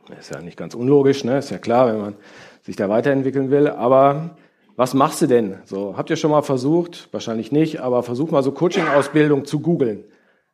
[0.07, 1.37] Das ist ja nicht ganz unlogisch, ne?
[1.37, 2.15] Ist ja klar, wenn man
[2.63, 3.67] sich da weiterentwickeln will.
[3.67, 4.37] Aber
[4.79, 5.57] was machst du denn?
[5.65, 7.09] So, habt ihr schon mal versucht?
[7.11, 10.05] Wahrscheinlich nicht, aber versuch mal so Coaching-Ausbildung zu googeln.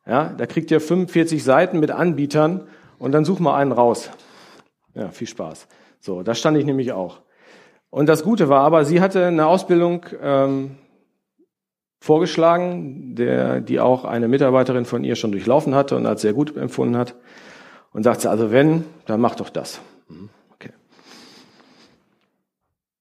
[0.04, 2.66] Ja, da kriegt ihr 45 Seiten mit Anbietern
[2.98, 4.10] und dann such mal einen raus.
[4.96, 5.68] Ja, viel Spaß.
[6.00, 7.20] So, da stand ich nämlich auch.
[7.88, 10.72] Und das Gute war aber, sie hatte eine Ausbildung ähm,
[12.00, 16.56] vorgeschlagen, der, die auch eine Mitarbeiterin von ihr schon durchlaufen hatte und als sehr gut
[16.56, 17.14] empfunden hat.
[17.92, 19.80] Und sagte, also wenn, dann mach doch das.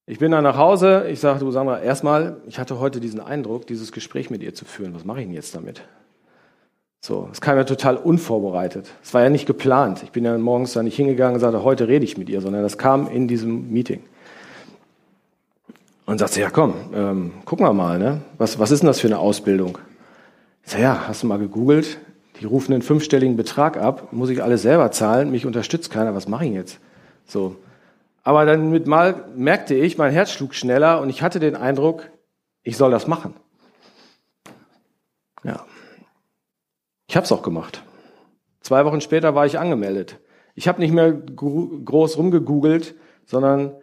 [0.07, 3.65] Ich bin dann nach Hause, ich sage, du Sandra, erstmal, ich hatte heute diesen Eindruck,
[3.65, 4.93] dieses Gespräch mit ihr zu führen.
[4.93, 5.81] Was mache ich denn jetzt damit?
[7.01, 8.91] So, es kam ja total unvorbereitet.
[9.03, 10.03] Es war ja nicht geplant.
[10.03, 12.61] Ich bin ja morgens da nicht hingegangen und sagte, heute rede ich mit ihr, sondern
[12.61, 14.03] das kam in diesem Meeting.
[16.05, 18.21] Und sagte, ja komm, ähm, gucken wir mal, ne?
[18.37, 19.79] Was, was ist denn das für eine Ausbildung?
[20.63, 21.97] Ich sage, ja, hast du mal gegoogelt?
[22.39, 26.27] Die rufen einen fünfstelligen Betrag ab, muss ich alles selber zahlen, mich unterstützt keiner, was
[26.27, 26.79] mache ich jetzt?
[27.25, 27.55] So,
[28.25, 32.09] aber dann mit mal merkte ich, mein Herz schlug schneller und ich hatte den Eindruck,
[32.63, 33.35] ich soll das machen.
[35.43, 35.63] Ja.
[37.07, 37.83] Ich habe es auch gemacht.
[38.61, 40.19] Zwei Wochen später war ich angemeldet.
[40.55, 42.95] Ich habe nicht mehr groß rumgegoogelt,
[43.27, 43.75] sondern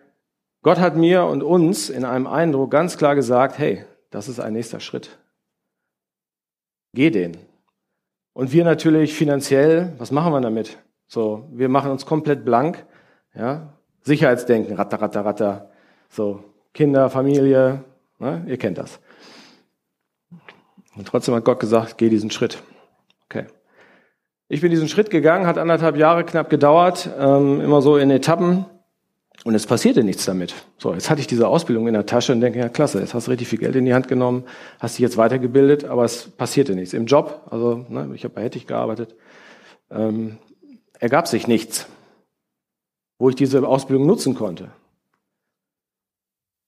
[0.62, 4.54] Gott hat mir und uns in einem Eindruck ganz klar gesagt, hey, das ist ein
[4.54, 5.20] nächster Schritt.
[6.94, 7.36] Geh den.
[8.32, 10.78] Und wir natürlich finanziell, was machen wir damit?
[11.06, 12.84] So, wir machen uns komplett blank,
[13.34, 15.70] ja, Sicherheitsdenken, ratter, ratter, ratter.
[16.08, 17.84] So, Kinder, Familie,
[18.18, 18.44] ne?
[18.46, 18.98] ihr kennt das.
[20.96, 22.62] Und trotzdem hat Gott gesagt, geh diesen Schritt.
[23.26, 23.46] Okay.
[24.48, 28.66] Ich bin diesen Schritt gegangen, hat anderthalb Jahre knapp gedauert, ähm, immer so in Etappen.
[29.44, 30.54] Und es passierte nichts damit.
[30.78, 33.26] So, jetzt hatte ich diese Ausbildung in der Tasche und denke, ja klasse, jetzt hast
[33.26, 34.44] du richtig viel Geld in die Hand genommen,
[34.78, 36.92] hast dich jetzt weitergebildet, aber es passierte nichts.
[36.92, 39.16] Im Job, also ne, ich habe bei Hettich gearbeitet,
[39.90, 40.38] ähm,
[41.00, 41.88] ergab sich nichts
[43.22, 44.72] wo ich diese Ausbildung nutzen konnte.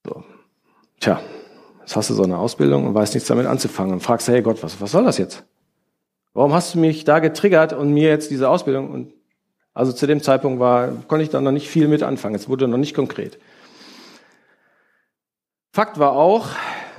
[0.06, 0.22] So.
[1.00, 1.20] Tja,
[1.80, 4.62] jetzt hast du so eine Ausbildung und weißt nichts damit anzufangen und fragst, hey Gott,
[4.62, 5.44] was, was soll das jetzt?
[6.32, 8.92] Warum hast du mich da getriggert und mir jetzt diese Ausbildung?
[8.92, 9.12] Und
[9.72, 12.36] also zu dem Zeitpunkt war, konnte ich da noch nicht viel mit anfangen.
[12.36, 13.36] Es wurde noch nicht konkret.
[15.72, 16.50] Fakt war auch,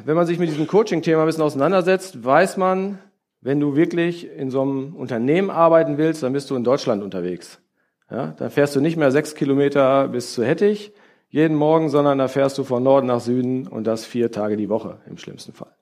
[0.04, 3.00] wenn man sich mit diesem Coaching-Thema ein bisschen auseinandersetzt, weiß man,
[3.40, 7.62] wenn du wirklich in so einem Unternehmen arbeiten willst, dann bist du in Deutschland unterwegs.
[8.10, 10.94] Ja, dann fährst du nicht mehr sechs Kilometer bis zu Hettich.
[11.30, 14.70] jeden Morgen, sondern da fährst du von Norden nach Süden und das vier Tage die
[14.70, 15.76] Woche im schlimmsten Fall.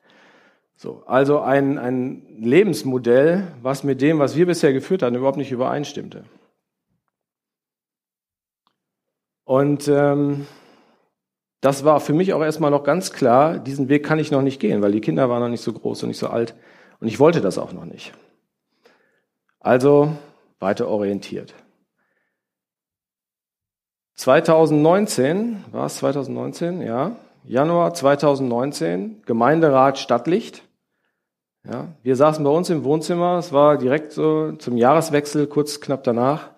[0.76, 5.52] So, also ein, ein Lebensmodell, was mit dem, was wir bisher geführt hatten, überhaupt nicht
[5.52, 6.24] übereinstimmte.
[9.46, 10.48] Und ähm,
[11.62, 14.60] das war für mich auch erstmal noch ganz klar, diesen Weg kann ich noch nicht
[14.60, 16.56] gehen, weil die Kinder waren noch nicht so groß und nicht so alt
[17.00, 18.14] und ich wollte das auch noch nicht.
[19.60, 20.14] Also
[20.60, 21.54] weiter orientiert.
[24.16, 26.82] 2019, war es 2019?
[26.82, 30.64] Ja, Januar 2019, Gemeinderat Stadtlicht.
[31.66, 36.04] Ja, wir saßen bei uns im Wohnzimmer, es war direkt so zum Jahreswechsel, kurz knapp
[36.04, 36.50] danach.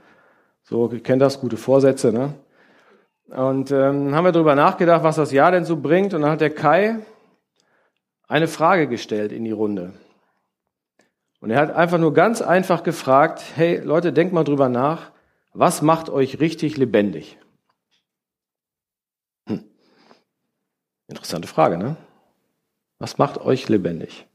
[0.63, 2.33] So, ihr kennt das, gute Vorsätze, ne?
[3.27, 6.13] Und ähm, haben wir darüber nachgedacht, was das Jahr denn so bringt.
[6.13, 6.99] Und dann hat der Kai
[8.27, 9.93] eine Frage gestellt in die Runde.
[11.39, 15.11] Und er hat einfach nur ganz einfach gefragt, hey Leute, denkt mal drüber nach,
[15.53, 17.37] was macht euch richtig lebendig?
[21.07, 21.97] Interessante Frage, ne?
[22.99, 24.25] Was macht euch lebendig?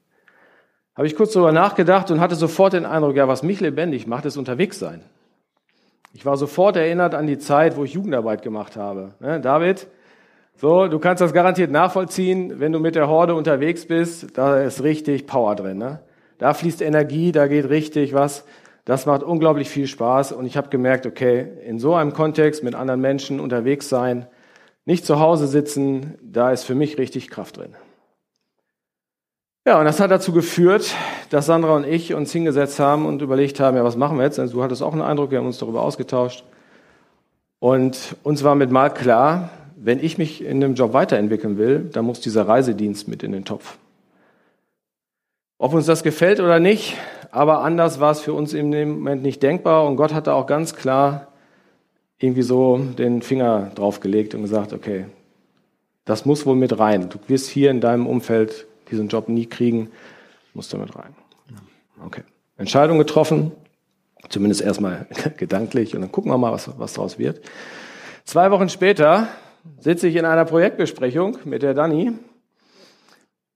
[0.95, 4.27] Habe ich kurz darüber nachgedacht und hatte sofort den Eindruck, ja, was mich lebendig macht,
[4.27, 5.03] ist unterwegs sein.
[6.13, 9.15] Ich war sofort erinnert an die Zeit, wo ich Jugendarbeit gemacht habe.
[9.21, 9.87] Ne, David,
[10.57, 14.83] so, du kannst das garantiert nachvollziehen, wenn du mit der Horde unterwegs bist, da ist
[14.83, 15.79] richtig Power drin.
[15.79, 16.01] Ne?
[16.39, 18.45] Da fließt Energie, da geht richtig was.
[18.85, 22.75] Das macht unglaublich viel Spaß und ich habe gemerkt, okay, in so einem Kontext mit
[22.75, 24.27] anderen Menschen unterwegs sein,
[24.85, 27.75] nicht zu Hause sitzen, da ist für mich richtig Kraft drin.
[29.67, 30.95] Ja, und das hat dazu geführt,
[31.29, 34.39] dass Sandra und ich uns hingesetzt haben und überlegt haben, ja, was machen wir jetzt?
[34.39, 36.45] Also du hattest auch einen Eindruck, wir haben uns darüber ausgetauscht.
[37.59, 42.07] Und uns war mit mal klar, wenn ich mich in dem Job weiterentwickeln will, dann
[42.07, 43.77] muss dieser Reisedienst mit in den Topf.
[45.59, 46.97] Ob uns das gefällt oder nicht,
[47.31, 50.47] aber anders war es für uns dem Moment nicht denkbar und Gott hat da auch
[50.47, 51.29] ganz klar
[52.21, 55.07] irgendwie so den Finger draufgelegt und gesagt, okay,
[56.05, 57.09] das muss wohl mit rein.
[57.09, 59.91] Du wirst hier in deinem Umfeld diesen Job nie kriegen,
[60.55, 61.15] musst damit rein.
[62.05, 62.23] Okay.
[62.57, 63.53] Entscheidung getroffen,
[64.29, 65.07] zumindest erstmal
[65.39, 67.41] gedanklich und dann gucken wir mal, was, was daraus wird.
[68.25, 69.29] Zwei Wochen später
[69.79, 72.13] sitze ich in einer Projektbesprechung mit der Dani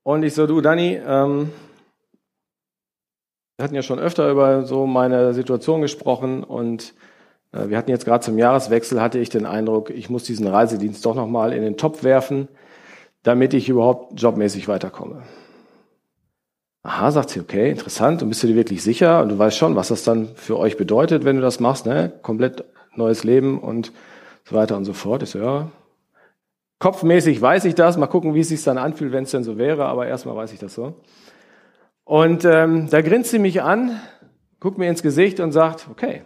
[0.03, 1.51] und ich so, du Dani, ähm,
[3.57, 6.93] wir hatten ja schon öfter über so meine Situation gesprochen und
[7.67, 11.15] wir hatten jetzt gerade zum Jahreswechsel, hatte ich den Eindruck, ich muss diesen Reisedienst doch
[11.15, 12.47] nochmal in den Topf werfen
[13.25, 15.23] damit ich überhaupt jobmäßig weiterkomme.
[16.83, 18.21] Aha, sagt sie, okay, interessant.
[18.21, 19.23] Und bist du dir wirklich sicher?
[19.23, 22.13] Und du weißt schon, was das dann für euch bedeutet, wenn du das machst, ne?
[22.21, 22.63] Komplett
[22.95, 23.91] neues Leben und
[24.43, 25.23] so weiter und so fort.
[25.23, 25.71] Ich so, ja.
[26.77, 27.97] Kopfmäßig weiß ich das.
[27.97, 29.85] Mal gucken, wie es sich dann anfühlt, wenn es denn so wäre.
[29.85, 31.01] Aber erstmal weiß ich das so.
[32.03, 33.99] Und ähm, da grinst sie mich an,
[34.59, 36.21] guckt mir ins Gesicht und sagt, okay,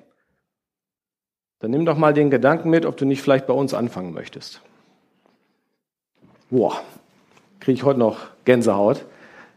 [1.60, 4.62] dann nimm doch mal den Gedanken mit, ob du nicht vielleicht bei uns anfangen möchtest.
[6.50, 6.82] Boah,
[7.60, 9.06] kriege ich heute noch Gänsehaut.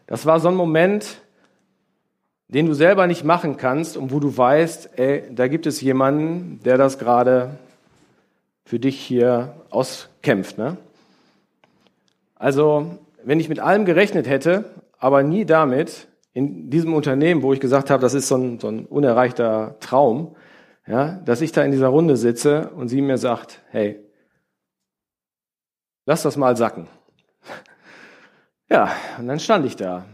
[0.07, 1.23] Das war so ein Moment,
[2.49, 6.61] den du selber nicht machen kannst und wo du weißt, ey, da gibt es jemanden,
[6.65, 7.57] der das gerade
[8.65, 10.59] für dich hier auskämpft.
[10.59, 10.77] Ne?
[12.35, 14.65] Also, wenn ich mit allem gerechnet hätte,
[14.99, 18.69] aber nie damit, in diesem Unternehmen, wo ich gesagt habe, das ist so ein, so
[18.69, 20.35] ein unerreichter Traum,
[20.87, 24.03] ja, dass ich da in dieser Runde sitze und sie mir sagt, hey,
[26.07, 26.89] Lass das mal sacken.
[28.69, 30.07] Ja, und dann stand ich da.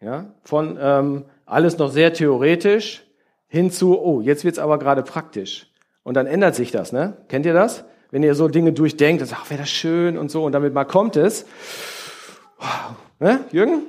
[0.00, 3.04] Ja, von ähm, alles noch sehr theoretisch
[3.46, 5.70] hin zu, oh, jetzt wird's aber gerade praktisch.
[6.02, 7.18] Und dann ändert sich das, ne?
[7.28, 7.84] Kennt ihr das?
[8.10, 10.86] Wenn ihr so Dinge durchdenkt, sagt, ach, wäre das schön und so, und damit mal
[10.86, 11.44] kommt es.
[12.58, 12.96] Wow.
[13.18, 13.82] Ne, Jürgen?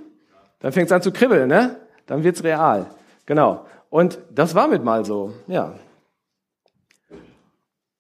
[0.60, 1.78] Dann fängt's an zu kribbeln, ne?
[2.06, 2.88] Dann wird's real.
[3.26, 3.66] Genau.
[3.90, 5.76] Und das war mit mal so, ja.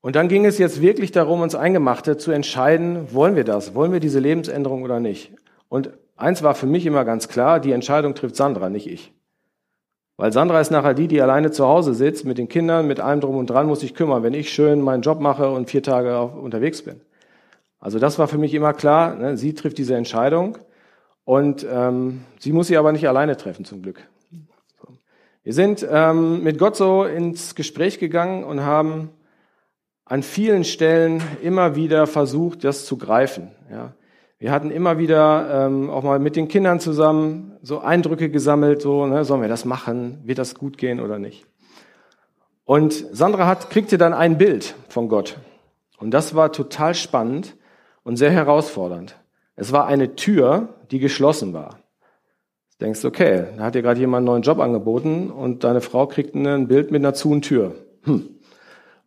[0.01, 3.75] Und dann ging es jetzt wirklich darum, uns Eingemachte zu entscheiden, wollen wir das?
[3.75, 5.31] Wollen wir diese Lebensänderung oder nicht?
[5.69, 9.13] Und eins war für mich immer ganz klar, die Entscheidung trifft Sandra, nicht ich.
[10.17, 13.21] Weil Sandra ist nachher die, die alleine zu Hause sitzt, mit den Kindern, mit allem
[13.21, 16.21] drum und dran muss ich kümmern, wenn ich schön meinen Job mache und vier Tage
[16.21, 17.01] unterwegs bin.
[17.79, 19.37] Also das war für mich immer klar, ne?
[19.37, 20.57] sie trifft diese Entscheidung
[21.25, 24.07] und ähm, sie muss sie aber nicht alleine treffen, zum Glück.
[25.43, 29.09] Wir sind ähm, mit Gott so ins Gespräch gegangen und haben
[30.11, 33.51] an vielen Stellen immer wieder versucht, das zu greifen.
[33.71, 33.93] Ja.
[34.39, 39.05] Wir hatten immer wieder ähm, auch mal mit den Kindern zusammen so Eindrücke gesammelt, so
[39.05, 41.45] ne, sollen wir das machen, wird das gut gehen oder nicht.
[42.65, 45.37] Und Sandra hat, kriegte dann ein Bild von Gott.
[45.97, 47.55] Und das war total spannend
[48.03, 49.15] und sehr herausfordernd.
[49.55, 51.79] Es war eine Tür, die geschlossen war.
[52.77, 56.05] Du denkst, okay, da hat dir gerade jemand einen neuen Job angeboten und deine Frau
[56.05, 57.75] kriegt ein Bild mit einer zuen Tür.
[58.03, 58.27] Hm.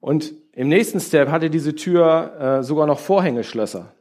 [0.01, 3.93] Und im nächsten Step hatte diese Tür äh, sogar noch Vorhängeschlösser.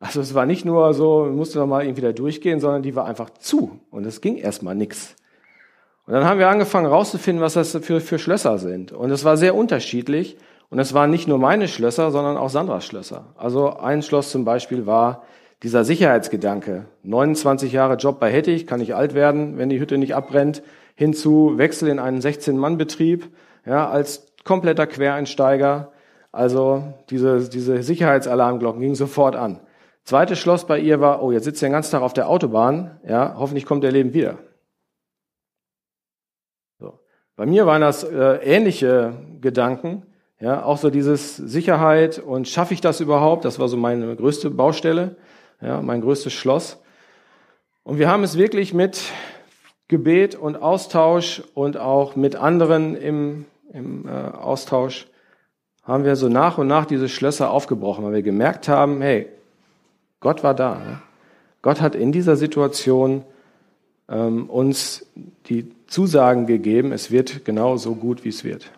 [0.00, 3.06] Also es war nicht nur so, musste noch mal irgendwie da durchgehen, sondern die war
[3.06, 5.16] einfach zu und es ging erstmal nix.
[6.06, 8.92] Und dann haben wir angefangen herauszufinden, was das für, für Schlösser sind.
[8.92, 10.38] Und es war sehr unterschiedlich.
[10.70, 13.34] Und es waren nicht nur meine Schlösser, sondern auch Sandras Schlösser.
[13.36, 15.22] Also ein Schloss zum Beispiel war
[15.62, 16.86] dieser Sicherheitsgedanke.
[17.02, 20.62] 29 Jahre Job bei Hettich, kann ich alt werden, wenn die Hütte nicht abbrennt,
[20.94, 23.30] hinzu Wechsel in einen 16-Mann-Betrieb,
[23.66, 25.92] ja, als kompletter Quereinsteiger.
[26.32, 29.60] Also diese, diese Sicherheitsalarmglocken gingen sofort an.
[30.04, 32.98] Zweites Schloss bei ihr war, oh, jetzt sitzt er den ganzen Tag auf der Autobahn,
[33.06, 34.38] ja, hoffentlich kommt er lebend wieder.
[36.78, 36.98] So.
[37.36, 40.06] Bei mir waren das äh, ähnliche Gedanken,
[40.40, 43.44] ja, auch so dieses Sicherheit und schaffe ich das überhaupt?
[43.44, 45.16] Das war so meine größte Baustelle,
[45.60, 46.82] ja, mein größtes Schloss.
[47.82, 49.02] Und wir haben es wirklich mit
[49.88, 55.06] Gebet und Austausch und auch mit anderen im, im äh, Austausch
[55.82, 59.28] haben wir so nach und nach diese Schlösser aufgebrochen, weil wir gemerkt haben, hey,
[60.20, 60.74] Gott war da.
[60.74, 61.00] Ne?
[61.62, 63.24] Gott hat in dieser Situation
[64.08, 65.06] ähm, uns
[65.46, 68.70] die Zusagen gegeben, es wird genau so gut, wie es wird.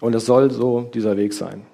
[0.00, 1.66] Und es soll so dieser Weg sein.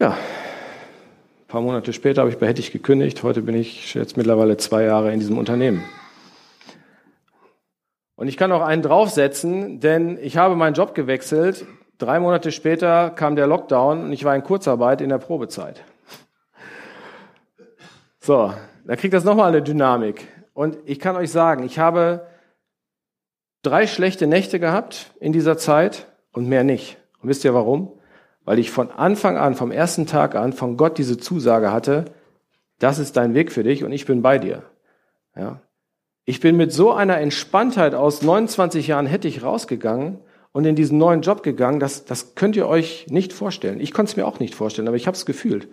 [0.00, 3.22] Ja, ein paar Monate später habe ich bei Hettich gekündigt.
[3.22, 5.84] Heute bin ich jetzt mittlerweile zwei Jahre in diesem Unternehmen.
[8.16, 11.66] Und ich kann auch einen draufsetzen, denn ich habe meinen Job gewechselt
[11.98, 15.84] Drei Monate später kam der Lockdown und ich war in Kurzarbeit in der Probezeit.
[18.18, 18.52] So,
[18.84, 20.26] da kriegt das nochmal eine Dynamik.
[20.54, 22.26] Und ich kann euch sagen, ich habe
[23.62, 26.96] drei schlechte Nächte gehabt in dieser Zeit und mehr nicht.
[27.22, 27.92] Und wisst ihr warum?
[28.44, 32.06] Weil ich von Anfang an, vom ersten Tag an, von Gott diese Zusage hatte,
[32.80, 34.64] das ist dein Weg für dich und ich bin bei dir.
[35.36, 35.60] Ja.
[36.26, 40.18] Ich bin mit so einer Entspanntheit aus 29 Jahren hätte ich rausgegangen
[40.52, 43.80] und in diesen neuen Job gegangen, das, das könnt ihr euch nicht vorstellen.
[43.80, 45.68] Ich konnte es mir auch nicht vorstellen, aber ich habe es gefühlt.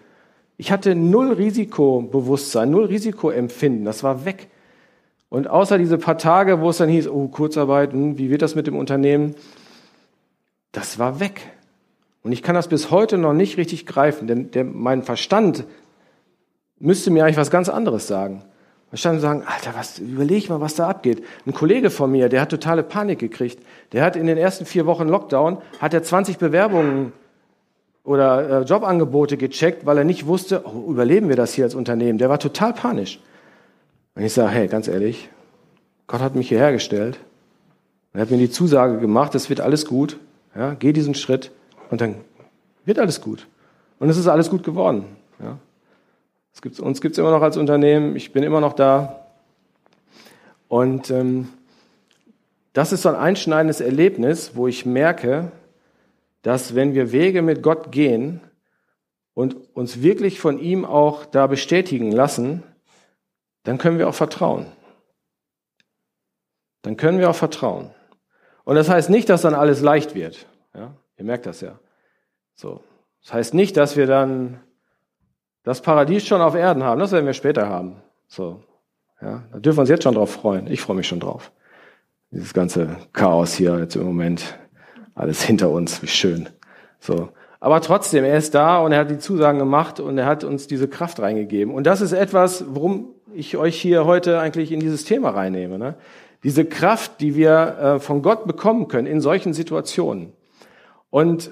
[0.57, 4.49] Ich hatte null Risikobewusstsein, null Risikoempfinden, das war weg.
[5.29, 8.53] Und außer diese paar Tage, wo es dann hieß, oh, Kurzarbeit, hm, wie wird das
[8.53, 9.35] mit dem Unternehmen?
[10.73, 11.41] Das war weg.
[12.23, 15.63] Und ich kann das bis heute noch nicht richtig greifen, denn der, mein Verstand
[16.79, 18.43] müsste mir eigentlich was ganz anderes sagen.
[18.91, 21.23] Und sagen, Alter, was, überleg mal, was da abgeht.
[21.45, 23.63] Ein Kollege von mir, der hat totale Panik gekriegt.
[23.93, 27.13] Der hat in den ersten vier Wochen Lockdown, hat er 20 Bewerbungen
[28.03, 32.17] oder äh, Jobangebote gecheckt, weil er nicht wusste, oh, überleben wir das hier als Unternehmen.
[32.17, 33.21] Der war total panisch.
[34.15, 35.29] Und ich sage, hey, ganz ehrlich,
[36.07, 37.17] Gott hat mich hierher gestellt.
[38.13, 40.19] Er hat mir die Zusage gemacht, es wird alles gut.
[40.53, 41.51] Ja, geh diesen Schritt
[41.89, 42.15] und dann
[42.83, 43.47] wird alles gut.
[43.99, 45.05] Und es ist alles gut geworden.
[45.41, 45.57] Ja.
[46.53, 49.27] Es gibt, uns gibt es immer noch als Unternehmen, ich bin immer noch da.
[50.67, 51.49] Und ähm,
[52.73, 55.51] das ist so ein einschneidendes Erlebnis, wo ich merke,
[56.41, 58.41] dass wenn wir Wege mit Gott gehen
[59.33, 62.63] und uns wirklich von ihm auch da bestätigen lassen,
[63.63, 64.65] dann können wir auch vertrauen.
[66.81, 67.91] Dann können wir auch vertrauen.
[68.63, 70.47] Und das heißt nicht, dass dann alles leicht wird.
[70.73, 70.95] Ja?
[71.17, 71.79] Ihr merkt das ja.
[72.55, 72.83] So.
[73.21, 74.61] Das heißt nicht, dass wir dann
[75.63, 76.99] das Paradies schon auf Erden haben.
[76.99, 77.97] Das werden wir später haben.
[78.27, 78.63] So,
[79.21, 80.67] ja, da dürfen wir uns jetzt schon drauf freuen.
[80.67, 81.51] Ich freue mich schon drauf.
[82.31, 84.57] Dieses ganze Chaos hier jetzt im Moment,
[85.15, 86.49] alles hinter uns, wie schön.
[86.99, 90.43] So, aber trotzdem, er ist da und er hat die Zusagen gemacht und er hat
[90.43, 91.73] uns diese Kraft reingegeben.
[91.73, 95.77] Und das ist etwas, worum ich euch hier heute eigentlich in dieses Thema reinnehme.
[95.77, 95.95] Ne?
[96.43, 100.33] Diese Kraft, die wir äh, von Gott bekommen können in solchen Situationen.
[101.11, 101.51] Und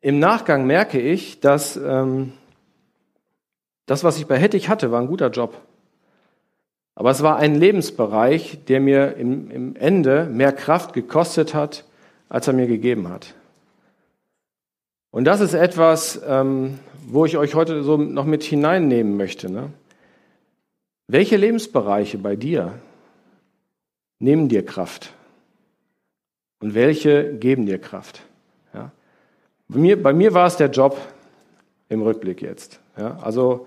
[0.00, 2.32] im Nachgang merke ich, dass ähm,
[3.86, 5.60] das, was ich bei Hettich hatte, war ein guter Job.
[6.94, 11.84] Aber es war ein Lebensbereich, der mir im, im Ende mehr Kraft gekostet hat,
[12.28, 13.34] als er mir gegeben hat.
[15.10, 19.50] Und das ist etwas, ähm, wo ich euch heute so noch mit hineinnehmen möchte.
[19.50, 19.70] Ne?
[21.06, 22.78] Welche Lebensbereiche bei dir
[24.18, 25.12] nehmen dir Kraft?
[26.60, 28.22] Und welche geben dir Kraft?
[28.72, 28.92] Ja?
[29.68, 30.96] Bei, mir, bei mir war es der Job
[31.88, 32.80] im Rückblick jetzt.
[32.96, 33.18] Ja?
[33.20, 33.66] Also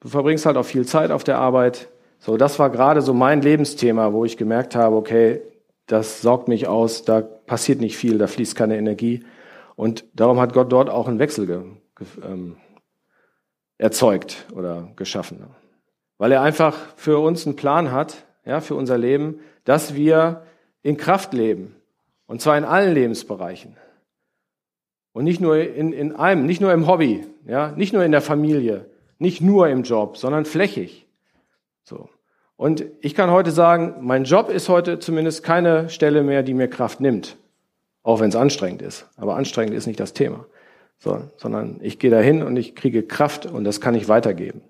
[0.00, 1.88] Du verbringst halt auch viel Zeit auf der Arbeit.
[2.18, 5.42] So, das war gerade so mein Lebensthema, wo ich gemerkt habe, okay,
[5.86, 9.24] das saugt mich aus, da passiert nicht viel, da fließt keine Energie.
[9.76, 11.62] Und darum hat Gott dort auch einen Wechsel ge,
[11.96, 12.56] ge, ähm,
[13.76, 15.44] erzeugt oder geschaffen.
[16.18, 20.42] Weil er einfach für uns einen Plan hat, ja, für unser Leben, dass wir
[20.82, 21.74] in Kraft leben.
[22.26, 23.76] Und zwar in allen Lebensbereichen.
[25.12, 28.22] Und nicht nur in, in einem, nicht nur im Hobby, ja, nicht nur in der
[28.22, 28.86] Familie,
[29.20, 31.06] nicht nur im Job, sondern flächig.
[31.84, 32.08] So.
[32.56, 36.68] Und ich kann heute sagen, mein Job ist heute zumindest keine Stelle mehr, die mir
[36.68, 37.36] Kraft nimmt.
[38.02, 39.08] Auch wenn es anstrengend ist.
[39.16, 40.46] Aber anstrengend ist nicht das Thema.
[40.98, 44.62] So, sondern ich gehe dahin und ich kriege Kraft und das kann ich weitergeben.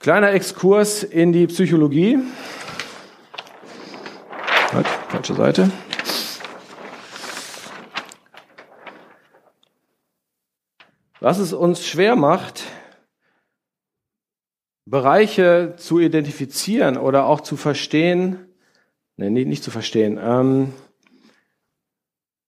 [0.00, 2.18] Kleiner Exkurs in die Psychologie.
[4.72, 5.70] Halt, falsche Seite.
[11.24, 12.64] Was es uns schwer macht,
[14.84, 18.46] Bereiche zu identifizieren oder auch zu verstehen,
[19.16, 20.74] nee, nicht zu verstehen, ähm,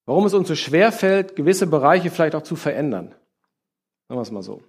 [0.05, 3.14] warum es uns so schwer fällt, gewisse Bereiche vielleicht auch zu verändern.
[4.09, 4.61] Sagen wir es mal so.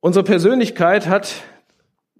[0.00, 1.36] Unsere Persönlichkeit hat,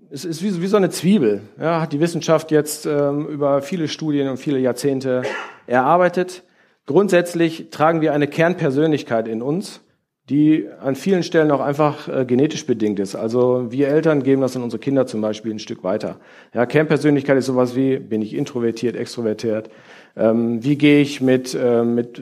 [0.08, 3.86] es ist wie, wie so eine Zwiebel, ja, hat die Wissenschaft jetzt ähm, über viele
[3.86, 5.24] Studien und viele Jahrzehnte
[5.66, 6.42] erarbeitet.
[6.86, 9.82] Grundsätzlich tragen wir eine Kernpersönlichkeit in uns
[10.28, 13.14] die an vielen Stellen auch einfach äh, genetisch bedingt ist.
[13.14, 16.16] Also wir Eltern geben das an unsere Kinder zum Beispiel ein Stück weiter.
[16.52, 19.70] Ja, Kernpersönlichkeit ist sowas wie, bin ich introvertiert, extrovertiert?
[20.16, 22.20] Ähm, wie gehe ich mit, äh, mit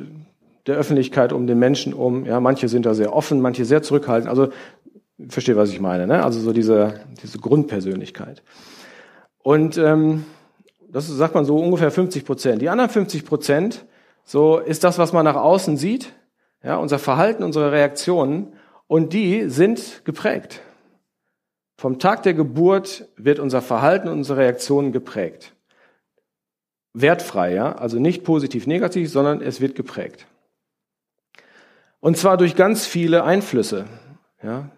[0.66, 2.26] der Öffentlichkeit um den Menschen um?
[2.26, 4.28] Ja, manche sind da sehr offen, manche sehr zurückhaltend.
[4.28, 4.48] Also
[5.28, 6.06] verstehe, was ich meine.
[6.06, 6.22] Ne?
[6.22, 8.42] Also so diese, diese Grundpersönlichkeit.
[9.42, 10.24] Und ähm,
[10.90, 12.60] das sagt man so ungefähr 50 Prozent.
[12.60, 13.86] Die anderen 50 Prozent,
[14.24, 16.12] so ist das, was man nach außen sieht,
[16.64, 18.54] ja, unser Verhalten, unsere Reaktionen,
[18.86, 20.62] und die sind geprägt.
[21.76, 25.54] Vom Tag der Geburt wird unser Verhalten unsere Reaktionen geprägt.
[26.92, 30.26] Wertfrei, ja, also nicht positiv, negativ, sondern es wird geprägt.
[32.00, 33.86] Und zwar durch ganz viele Einflüsse,
[34.42, 34.70] ja.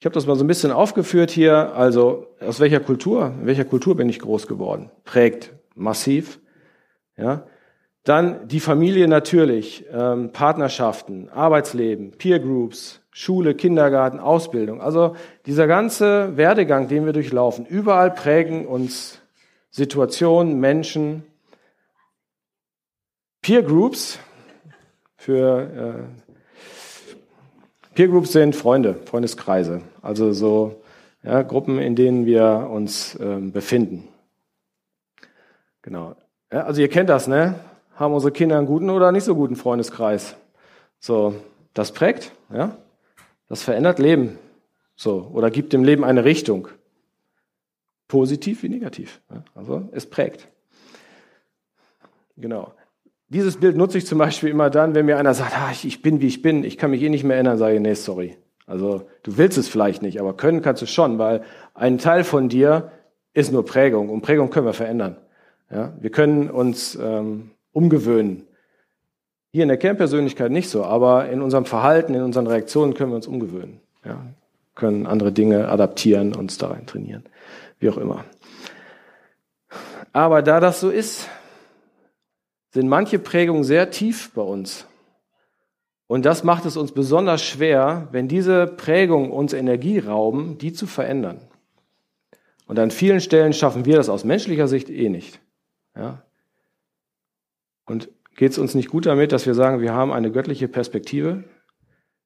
[0.00, 1.74] Ich habe das mal so ein bisschen aufgeführt hier.
[1.74, 4.90] Also aus welcher Kultur, in welcher Kultur bin ich groß geworden?
[5.02, 6.38] Prägt massiv.
[7.16, 7.48] Ja,
[8.08, 14.80] dann die Familie natürlich, ähm, Partnerschaften, Arbeitsleben, Peer Groups, Schule, Kindergarten, Ausbildung.
[14.80, 19.20] Also dieser ganze Werdegang, den wir durchlaufen, überall prägen uns
[19.70, 21.24] Situationen, Menschen.
[23.42, 24.18] Peer Groups
[25.16, 30.82] für äh, Peer Groups sind Freunde, Freundeskreise, also so
[31.24, 34.08] ja, Gruppen, in denen wir uns ähm, befinden.
[35.82, 36.14] Genau.
[36.52, 37.56] Ja, also ihr kennt das, ne?
[37.98, 40.36] Haben unsere Kinder einen guten oder nicht so guten Freundeskreis.
[41.00, 41.34] So,
[41.74, 42.76] das prägt, ja,
[43.48, 44.38] das verändert Leben.
[44.94, 46.68] So, oder gibt dem Leben eine Richtung.
[48.06, 49.20] Positiv wie negativ.
[49.30, 49.44] Ja?
[49.54, 50.48] Also, es prägt.
[52.36, 52.72] Genau.
[53.28, 56.20] Dieses Bild nutze ich zum Beispiel immer dann, wenn mir einer sagt, ah, ich bin
[56.20, 58.36] wie ich bin, ich kann mich eh nicht mehr erinnern, sage ich, nee, sorry.
[58.66, 61.42] Also, du willst es vielleicht nicht, aber können kannst du schon, weil
[61.74, 62.92] ein Teil von dir
[63.34, 65.16] ist nur Prägung und Prägung können wir verändern.
[65.70, 65.94] Ja?
[66.00, 68.46] Wir können uns ähm, umgewöhnen.
[69.50, 73.16] Hier in der Kernpersönlichkeit nicht so, aber in unserem Verhalten, in unseren Reaktionen können wir
[73.16, 73.80] uns umgewöhnen.
[74.04, 74.26] Ja,
[74.74, 77.24] können andere Dinge adaptieren, uns da rein trainieren,
[77.80, 78.24] wie auch immer.
[80.12, 81.28] Aber da das so ist,
[82.70, 84.86] sind manche Prägungen sehr tief bei uns.
[86.06, 90.86] Und das macht es uns besonders schwer, wenn diese Prägungen uns Energie rauben, die zu
[90.86, 91.40] verändern.
[92.66, 95.40] Und an vielen Stellen schaffen wir das aus menschlicher Sicht eh nicht.
[95.96, 96.22] Ja?
[97.88, 101.44] Und geht es uns nicht gut damit, dass wir sagen, wir haben eine göttliche Perspektive?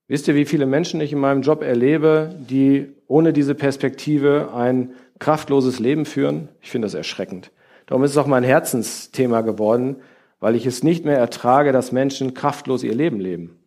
[0.08, 4.92] Wisst ihr, wie viele Menschen ich in meinem Job erlebe, die ohne diese Perspektive ein
[5.18, 6.48] kraftloses Leben führen?
[6.60, 7.50] Ich finde das erschreckend.
[7.86, 9.96] Darum ist es auch mein Herzensthema geworden,
[10.40, 13.58] weil ich es nicht mehr ertrage, dass Menschen kraftlos ihr Leben leben.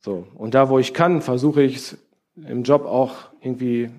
[0.00, 0.26] So.
[0.34, 1.98] Und da, wo ich kann, versuche ich es
[2.36, 3.90] im Job auch irgendwie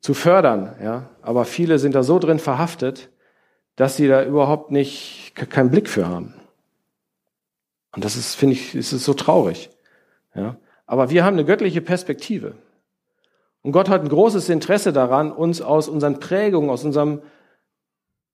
[0.00, 1.10] zu fördern, ja.
[1.20, 3.10] Aber viele sind da so drin verhaftet,
[3.76, 6.34] dass sie da überhaupt nicht, keinen Blick für haben.
[7.92, 9.70] Und das ist, finde ich, ist so traurig.
[10.34, 10.56] Ja.
[10.86, 12.54] Aber wir haben eine göttliche Perspektive.
[13.62, 17.22] Und Gott hat ein großes Interesse daran, uns aus unseren Prägungen, aus unseren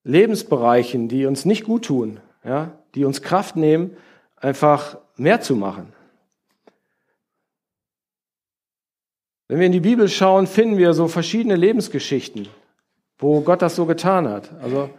[0.04, 3.96] Lebensbereichen, die uns nicht gut tun, ja, die uns Kraft nehmen,
[4.36, 5.92] einfach mehr zu machen.
[9.48, 12.48] Wenn wir in die Bibel schauen, finden wir so verschiedene Lebensgeschichten,
[13.18, 14.52] wo Gott das so getan hat.
[14.60, 14.90] Also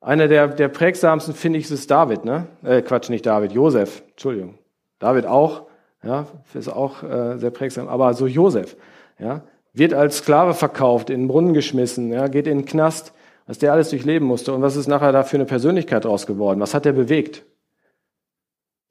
[0.00, 2.46] einer der, der prägsamsten finde ich ist David, ne?
[2.62, 4.58] Äh, Quatsch, nicht David, Josef, Entschuldigung.
[4.98, 5.66] David auch,
[6.02, 8.76] ja, ist auch äh, sehr prägsam, aber so Josef,
[9.18, 9.42] ja,
[9.72, 13.12] wird als Sklave verkauft, in den Brunnen geschmissen, ja, geht in den Knast,
[13.46, 16.60] was der alles durchleben musste und was ist nachher da für eine Persönlichkeit draus geworden?
[16.60, 17.44] Was hat er bewegt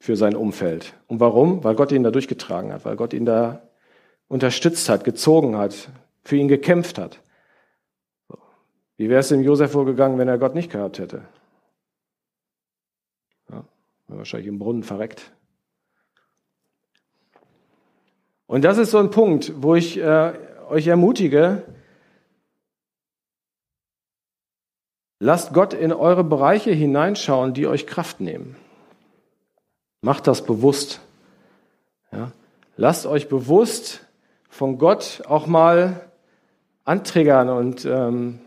[0.00, 0.94] für sein Umfeld?
[1.06, 1.62] Und warum?
[1.62, 3.62] Weil Gott ihn da durchgetragen hat, weil Gott ihn da
[4.26, 5.90] unterstützt hat, gezogen hat,
[6.24, 7.20] für ihn gekämpft hat.
[8.98, 11.22] Wie wäre es dem Josef vorgegangen, wenn er Gott nicht gehabt hätte?
[13.48, 13.64] Ja,
[14.08, 15.32] wahrscheinlich im Brunnen verreckt.
[18.48, 20.32] Und das ist so ein Punkt, wo ich äh,
[20.68, 21.62] euch ermutige,
[25.20, 28.56] lasst Gott in eure Bereiche hineinschauen, die euch Kraft nehmen.
[30.00, 31.00] Macht das bewusst.
[32.10, 32.32] Ja?
[32.76, 34.00] Lasst euch bewusst
[34.48, 36.00] von Gott auch mal
[36.84, 38.40] antriggern und ähm,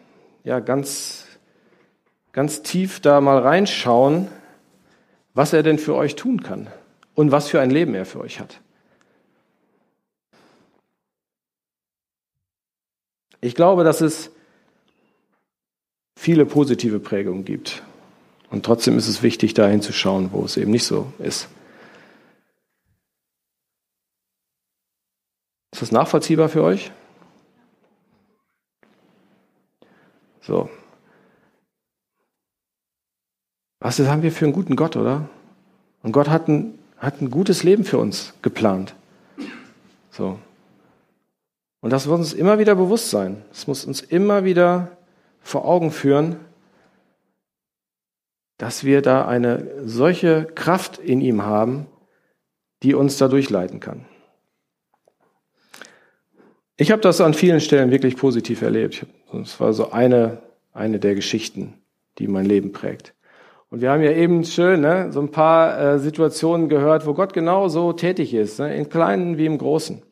[0.44, 1.28] ja ganz
[2.32, 4.28] ganz tief da mal reinschauen,
[5.34, 6.68] was er denn für euch tun kann
[7.16, 8.60] und was für ein Leben er für euch hat.
[13.42, 14.32] Ich glaube, dass es
[16.16, 17.82] viele positive Prägungen gibt.
[18.52, 21.48] Und trotzdem ist es wichtig, da hinzuschauen, wo es eben nicht so ist.
[25.72, 26.92] Ist das nachvollziehbar für euch?
[30.42, 30.70] So.
[33.80, 35.30] Was haben wir für einen guten Gott, oder?
[36.04, 38.96] Und Gott hat ein, hat ein gutes Leben für uns geplant.
[40.12, 40.40] So.
[41.82, 43.44] Und das muss uns immer wieder bewusst sein.
[43.52, 44.98] Es muss uns immer wieder
[45.42, 46.36] vor Augen führen,
[48.58, 51.88] dass wir da eine solche Kraft in ihm haben,
[52.84, 54.06] die uns da durchleiten kann.
[56.78, 59.06] Ich habe das an vielen Stellen wirklich positiv erlebt.
[59.34, 60.40] Das war so eine,
[60.74, 61.76] eine der Geschichten,
[62.20, 63.14] die mein Leben prägt.
[63.70, 67.34] Und wir haben ja eben schön ne, so ein paar äh, Situationen gehört, wo Gott
[67.34, 70.04] genau so tätig ist, ne, in kleinen wie im Großen.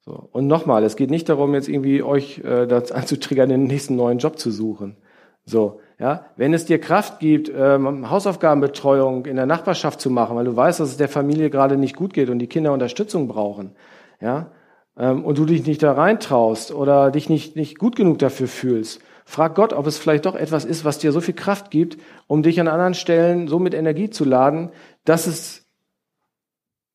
[0.00, 0.28] So.
[0.32, 4.18] Und nochmal, es geht nicht darum, jetzt irgendwie euch äh, dazu anzutriggern, den nächsten neuen
[4.18, 4.96] Job zu suchen.
[5.44, 10.46] So, ja, wenn es dir Kraft gibt, ähm, Hausaufgabenbetreuung in der Nachbarschaft zu machen, weil
[10.46, 13.72] du weißt, dass es der Familie gerade nicht gut geht und die Kinder Unterstützung brauchen,
[14.20, 14.50] ja,
[14.96, 19.00] ähm, und du dich nicht da reintraust oder dich nicht nicht gut genug dafür fühlst,
[19.24, 22.42] frag Gott, ob es vielleicht doch etwas ist, was dir so viel Kraft gibt, um
[22.42, 24.70] dich an anderen Stellen so mit Energie zu laden,
[25.04, 25.66] dass es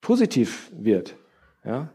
[0.01, 1.15] positiv wird,
[1.63, 1.89] ja.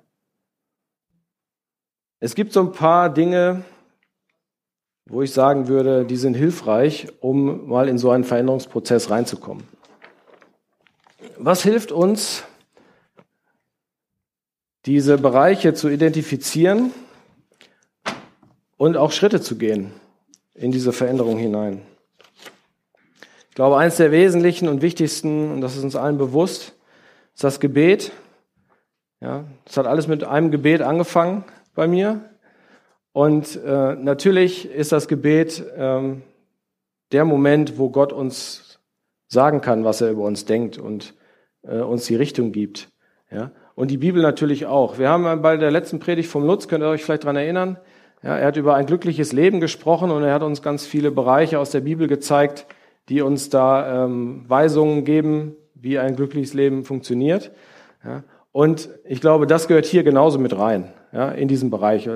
[2.21, 3.65] Es gibt so ein paar Dinge,
[5.07, 9.65] wo ich sagen würde, die sind hilfreich, um mal in so einen Veränderungsprozess reinzukommen.
[11.37, 12.45] Was hilft uns,
[14.87, 16.93] diese Bereiche zu identifizieren
[18.76, 19.93] und auch Schritte zu gehen
[20.55, 21.82] in diese Veränderung hinein?
[23.49, 26.74] Ich glaube, eines der wesentlichen und wichtigsten, und das ist uns allen bewusst,
[27.35, 28.12] ist das Gebet.
[29.20, 32.28] Ja, es hat alles mit einem Gebet angefangen bei mir.
[33.12, 36.22] Und äh, natürlich ist das Gebet ähm,
[37.12, 38.80] der Moment, wo Gott uns
[39.28, 41.14] sagen kann, was er über uns denkt und
[41.62, 42.89] äh, uns die Richtung gibt.
[43.30, 43.53] Ja?
[43.75, 44.99] Und die Bibel natürlich auch.
[44.99, 47.79] Wir haben bei der letzten Predigt vom Lutz, könnt ihr euch vielleicht dran erinnern,
[48.22, 51.59] ja, er hat über ein glückliches Leben gesprochen und er hat uns ganz viele Bereiche
[51.59, 52.66] aus der Bibel gezeigt,
[53.11, 57.51] die uns da ähm, Weisungen geben, wie ein glückliches Leben funktioniert.
[58.03, 58.22] Ja?
[58.51, 62.09] Und ich glaube, das gehört hier genauso mit rein, ja, in diesem Bereich.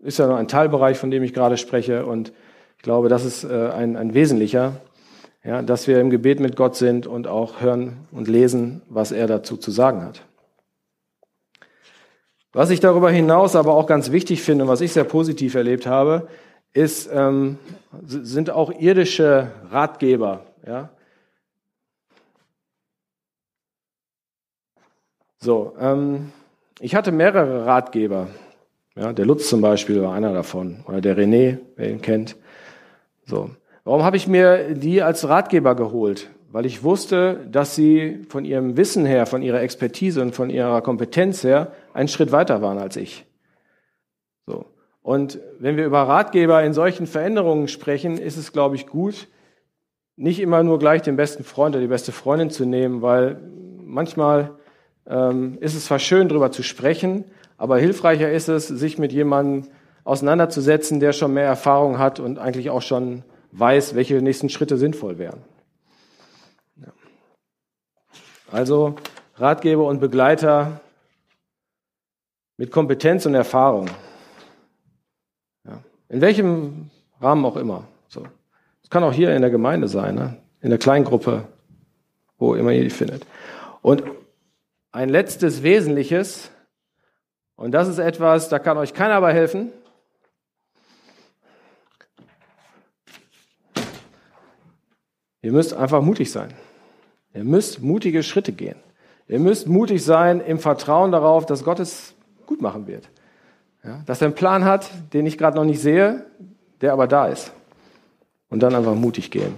[0.00, 2.06] Ist ja noch ein Teilbereich, von dem ich gerade spreche.
[2.06, 2.32] Und
[2.78, 4.72] ich glaube, das ist äh, ein, ein wesentlicher,
[5.44, 9.28] ja, dass wir im Gebet mit Gott sind und auch hören und lesen, was er
[9.28, 10.22] dazu zu sagen hat.
[12.52, 16.28] Was ich darüber hinaus aber auch ganz wichtig finde, was ich sehr positiv erlebt habe,
[16.74, 17.58] ist, ähm,
[18.06, 20.44] sind auch irdische Ratgeber.
[20.66, 20.90] Ja?
[25.38, 26.32] So, ähm,
[26.80, 28.28] ich hatte mehrere Ratgeber.
[28.94, 30.84] Ja, der Lutz zum Beispiel war einer davon.
[30.86, 32.36] Oder der René, wer ihn kennt.
[33.24, 33.50] So.
[33.84, 36.30] Warum habe ich mir die als Ratgeber geholt?
[36.52, 40.82] Weil ich wusste, dass sie von ihrem Wissen her, von ihrer Expertise und von ihrer
[40.82, 43.24] Kompetenz her einen Schritt weiter waren als ich.
[44.46, 44.66] So.
[45.02, 49.28] Und wenn wir über Ratgeber in solchen Veränderungen sprechen, ist es, glaube ich, gut,
[50.16, 53.40] nicht immer nur gleich den besten Freund oder die beste Freundin zu nehmen, weil
[53.84, 54.52] manchmal
[55.06, 57.24] ähm, ist es zwar schön, darüber zu sprechen,
[57.56, 59.70] aber hilfreicher ist es, sich mit jemandem
[60.04, 63.22] auseinanderzusetzen, der schon mehr Erfahrung hat und eigentlich auch schon
[63.52, 65.40] weiß, welche nächsten Schritte sinnvoll wären.
[66.76, 66.92] Ja.
[68.52, 68.96] Also
[69.36, 70.80] Ratgeber und Begleiter
[72.58, 73.88] mit Kompetenz und Erfahrung.
[75.64, 75.82] Ja.
[76.10, 76.90] In welchem
[77.20, 77.88] Rahmen auch immer.
[78.08, 78.26] So.
[78.90, 80.36] Kann auch hier in der Gemeinde sein, ne?
[80.60, 81.48] in der Kleingruppe,
[82.36, 83.26] wo immer ihr die findet.
[83.80, 84.04] Und
[84.92, 86.50] ein letztes Wesentliches,
[87.56, 89.72] und das ist etwas, da kann euch keiner bei helfen.
[95.40, 96.52] Ihr müsst einfach mutig sein.
[97.34, 98.76] Ihr müsst mutige Schritte gehen.
[99.28, 102.14] Ihr müsst mutig sein im Vertrauen darauf, dass Gott es
[102.46, 103.08] gut machen wird.
[103.84, 106.26] Ja, dass er einen Plan hat, den ich gerade noch nicht sehe,
[106.80, 107.52] der aber da ist.
[108.48, 109.54] Und dann einfach mutig gehen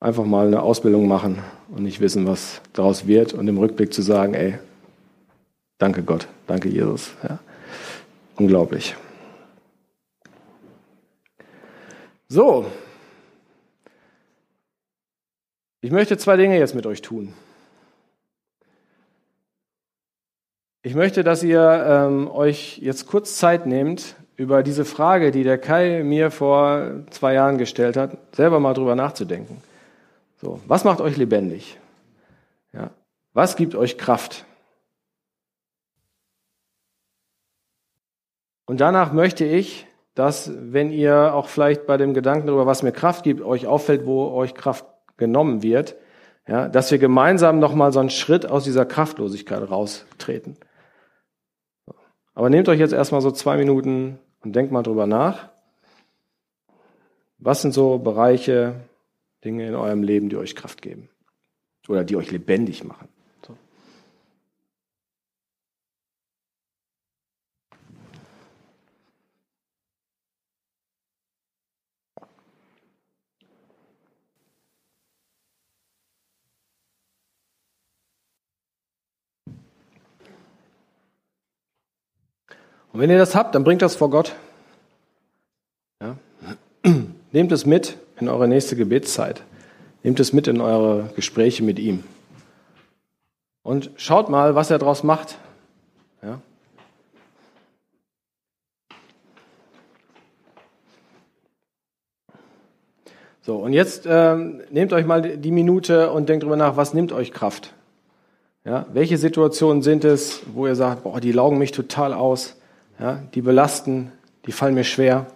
[0.00, 4.00] einfach mal eine Ausbildung machen und nicht wissen, was daraus wird und im Rückblick zu
[4.00, 4.54] sagen, ey,
[5.78, 7.14] Danke Gott, danke Jesus.
[7.22, 7.38] Ja.
[8.36, 8.96] Unglaublich.
[12.28, 12.66] So,
[15.80, 17.34] ich möchte zwei Dinge jetzt mit euch tun.
[20.82, 25.58] Ich möchte, dass ihr ähm, euch jetzt kurz Zeit nehmt, über diese Frage, die der
[25.58, 29.60] Kai mir vor zwei Jahren gestellt hat, selber mal drüber nachzudenken.
[30.40, 31.78] So, was macht euch lebendig?
[32.72, 32.90] Ja,
[33.34, 34.44] was gibt euch Kraft?
[38.66, 42.92] Und danach möchte ich, dass, wenn ihr auch vielleicht bei dem Gedanken darüber, was mir
[42.92, 44.84] Kraft gibt, euch auffällt, wo euch Kraft
[45.18, 45.96] genommen wird,
[46.46, 50.56] ja, dass wir gemeinsam nochmal so einen Schritt aus dieser Kraftlosigkeit raustreten.
[52.34, 55.50] Aber nehmt euch jetzt erstmal so zwei Minuten und denkt mal drüber nach.
[57.38, 58.76] Was sind so Bereiche,
[59.44, 61.08] Dinge in eurem Leben, die euch Kraft geben?
[61.88, 63.08] Oder die euch lebendig machen?
[63.46, 63.56] So.
[82.98, 84.34] Und wenn ihr das habt, dann bringt das vor Gott.
[86.02, 86.16] Ja?
[87.30, 89.44] Nehmt es mit in eure nächste Gebetszeit.
[90.02, 92.02] Nehmt es mit in eure Gespräche mit ihm.
[93.62, 95.38] Und schaut mal, was er daraus macht.
[96.24, 96.40] Ja?
[103.42, 107.12] So, und jetzt ähm, nehmt euch mal die Minute und denkt darüber nach, was nimmt
[107.12, 107.74] euch Kraft?
[108.64, 112.57] Ja, welche Situationen sind es, wo ihr sagt, boah, die laugen mich total aus?
[112.98, 114.12] Ja, die belasten,
[114.46, 115.26] die fallen mir schwer.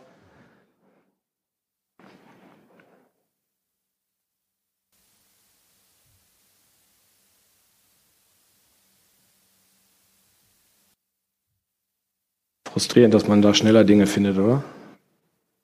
[12.64, 14.64] Frustrierend, dass man da schneller Dinge findet, oder?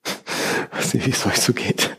[0.71, 1.97] weiß nicht, wie es euch so geht.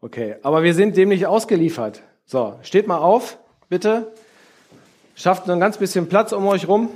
[0.00, 2.02] Okay, aber wir sind dem nicht ausgeliefert.
[2.24, 3.38] So, steht mal auf,
[3.68, 4.12] bitte.
[5.16, 6.90] Schafft ein ganz bisschen Platz um euch rum.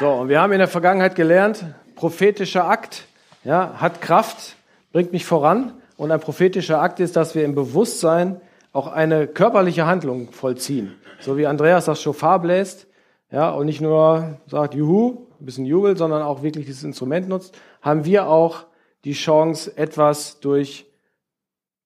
[0.00, 1.62] So, und wir haben in der Vergangenheit gelernt,
[1.94, 3.06] prophetischer Akt
[3.44, 4.56] ja, hat Kraft,
[4.92, 5.74] bringt mich voran.
[5.98, 8.40] Und ein prophetischer Akt ist, dass wir im Bewusstsein
[8.72, 10.94] auch eine körperliche Handlung vollziehen.
[11.20, 12.86] So wie Andreas das Schofar bläst
[13.30, 17.54] ja, und nicht nur sagt, juhu, ein bisschen jubelt, sondern auch wirklich dieses Instrument nutzt,
[17.82, 18.64] haben wir auch
[19.04, 20.86] die Chance, etwas durch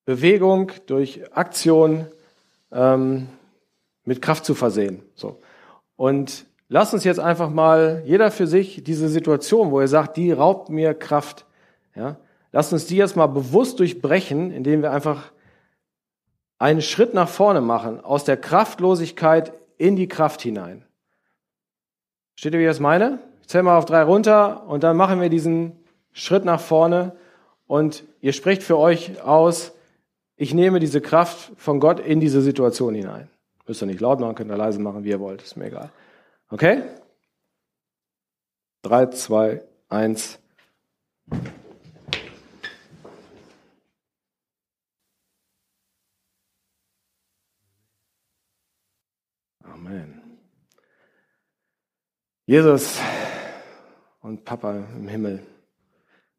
[0.05, 2.07] Bewegung, durch Aktion
[2.71, 3.27] ähm,
[4.05, 5.03] mit Kraft zu versehen.
[5.17, 5.41] So.
[5.97, 10.33] Und Lasst uns jetzt einfach mal jeder für sich diese Situation, wo er sagt, die
[10.33, 11.45] raubt mir Kraft,
[11.95, 12.17] ja,
[12.53, 15.33] lasst uns die jetzt mal bewusst durchbrechen, indem wir einfach
[16.59, 20.85] einen Schritt nach vorne machen, aus der Kraftlosigkeit in die Kraft hinein.
[22.37, 23.19] Steht ihr, wie ich das meine?
[23.43, 25.73] Ich zähle mal auf drei runter und dann machen wir diesen
[26.13, 27.13] Schritt nach vorne
[27.67, 29.73] und ihr sprecht für euch aus,
[30.37, 33.29] ich nehme diese Kraft von Gott in diese Situation hinein.
[33.67, 35.91] Müsst ihr nicht laut machen, könnt ihr leise machen, wie ihr wollt, ist mir egal.
[36.49, 36.83] Okay?
[38.83, 40.39] Drei, zwei, eins.
[49.63, 50.39] Amen.
[52.47, 52.99] Jesus
[54.21, 55.47] und Papa im Himmel,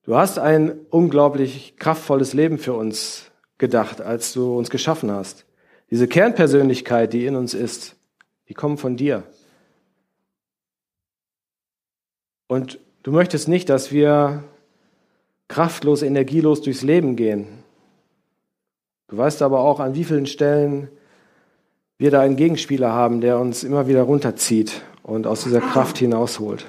[0.04, 5.46] du hast ein unglaublich kraftvolles Leben für uns gedacht, als du uns geschaffen hast.
[5.90, 7.96] Diese Kernpersönlichkeit, die in uns ist,
[8.50, 9.24] die kommt von dir.
[12.48, 14.44] Und du möchtest nicht, dass wir
[15.48, 17.48] kraftlos, energielos durchs Leben gehen.
[19.08, 20.90] Du weißt aber auch, an wie vielen Stellen
[21.98, 26.66] wir da einen Gegenspieler haben, der uns immer wieder runterzieht und aus dieser Kraft hinausholt.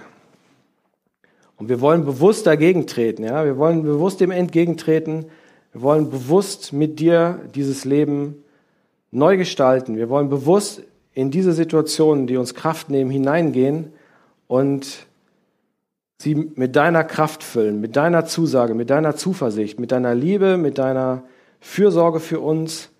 [1.57, 3.45] Und wir wollen bewusst dagegen treten, ja.
[3.45, 5.27] Wir wollen bewusst dem entgegentreten.
[5.73, 8.45] Wir wollen bewusst mit dir dieses Leben
[9.11, 9.97] neu gestalten.
[9.97, 10.83] Wir wollen bewusst
[11.15, 13.93] in diese Situationen, die uns Kraft nehmen, hineingehen
[14.49, 15.07] und
[16.19, 20.79] sie mit deiner Kraft füllen, mit deiner Zusage, mit deiner Zuversicht, mit deiner Liebe, mit
[20.79, 21.25] deiner
[21.61, 22.91] Fürsorge für uns,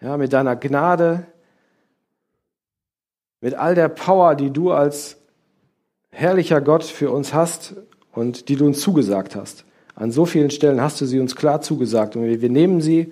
[0.00, 1.26] ja, mit deiner Gnade,
[3.40, 5.18] mit all der Power, die du als
[6.10, 7.76] herrlicher Gott für uns hast
[8.12, 9.64] und die du uns zugesagt hast.
[9.94, 13.10] An so vielen Stellen hast du sie uns klar zugesagt und wir nehmen sie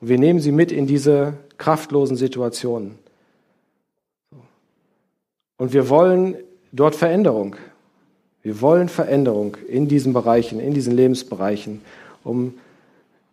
[0.00, 2.98] und wir nehmen sie mit in diese kraftlosen Situationen.
[5.56, 6.36] Und wir wollen
[6.72, 7.56] dort Veränderung.
[8.44, 11.80] Wir wollen Veränderung in diesen Bereichen, in diesen Lebensbereichen,
[12.24, 12.52] um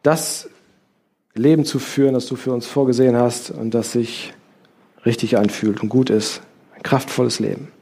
[0.03, 0.49] das
[1.33, 4.33] Leben zu führen, das du für uns vorgesehen hast und das sich
[5.05, 6.41] richtig anfühlt und gut ist.
[6.73, 7.73] Ein kraftvolles Leben.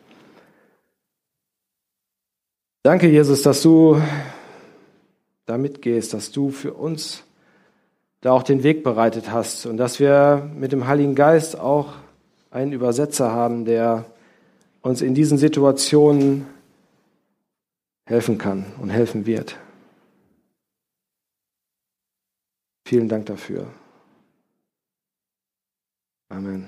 [2.82, 4.02] Danke, Jesus, dass du
[5.46, 7.22] da mitgehst, dass du für uns
[8.22, 11.94] da auch den Weg bereitet hast und dass wir mit dem Heiligen Geist auch
[12.50, 14.06] einen Übersetzer haben, der
[14.82, 16.48] uns in diesen Situationen
[18.10, 19.56] helfen kann und helfen wird.
[22.88, 23.68] Vielen Dank dafür.
[26.28, 26.68] Amen.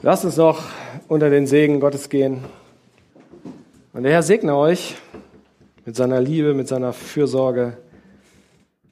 [0.00, 0.64] Lasst uns noch
[1.06, 2.42] unter den Segen Gottes gehen.
[3.92, 4.96] Und der Herr segne euch
[5.84, 7.76] mit seiner Liebe, mit seiner Fürsorge,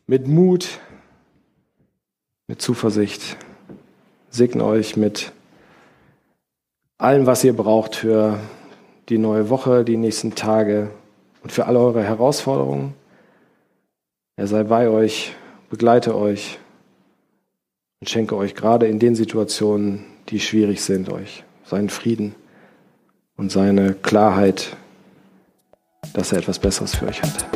[0.07, 0.79] mit Mut,
[2.49, 3.39] mit Zuversicht.
[4.29, 5.33] Segne euch mit
[6.99, 8.39] allem, was ihr braucht für
[9.09, 10.91] die neue Woche, die nächsten Tage
[11.43, 12.95] und für alle eure Herausforderungen.
[14.37, 15.35] Er sei bei euch,
[15.71, 16.59] begleite euch
[18.01, 22.35] und schenke euch gerade in den Situationen, die schwierig sind, euch seinen Frieden
[23.37, 24.77] und seine Klarheit,
[26.13, 27.54] dass er etwas Besseres für euch hat.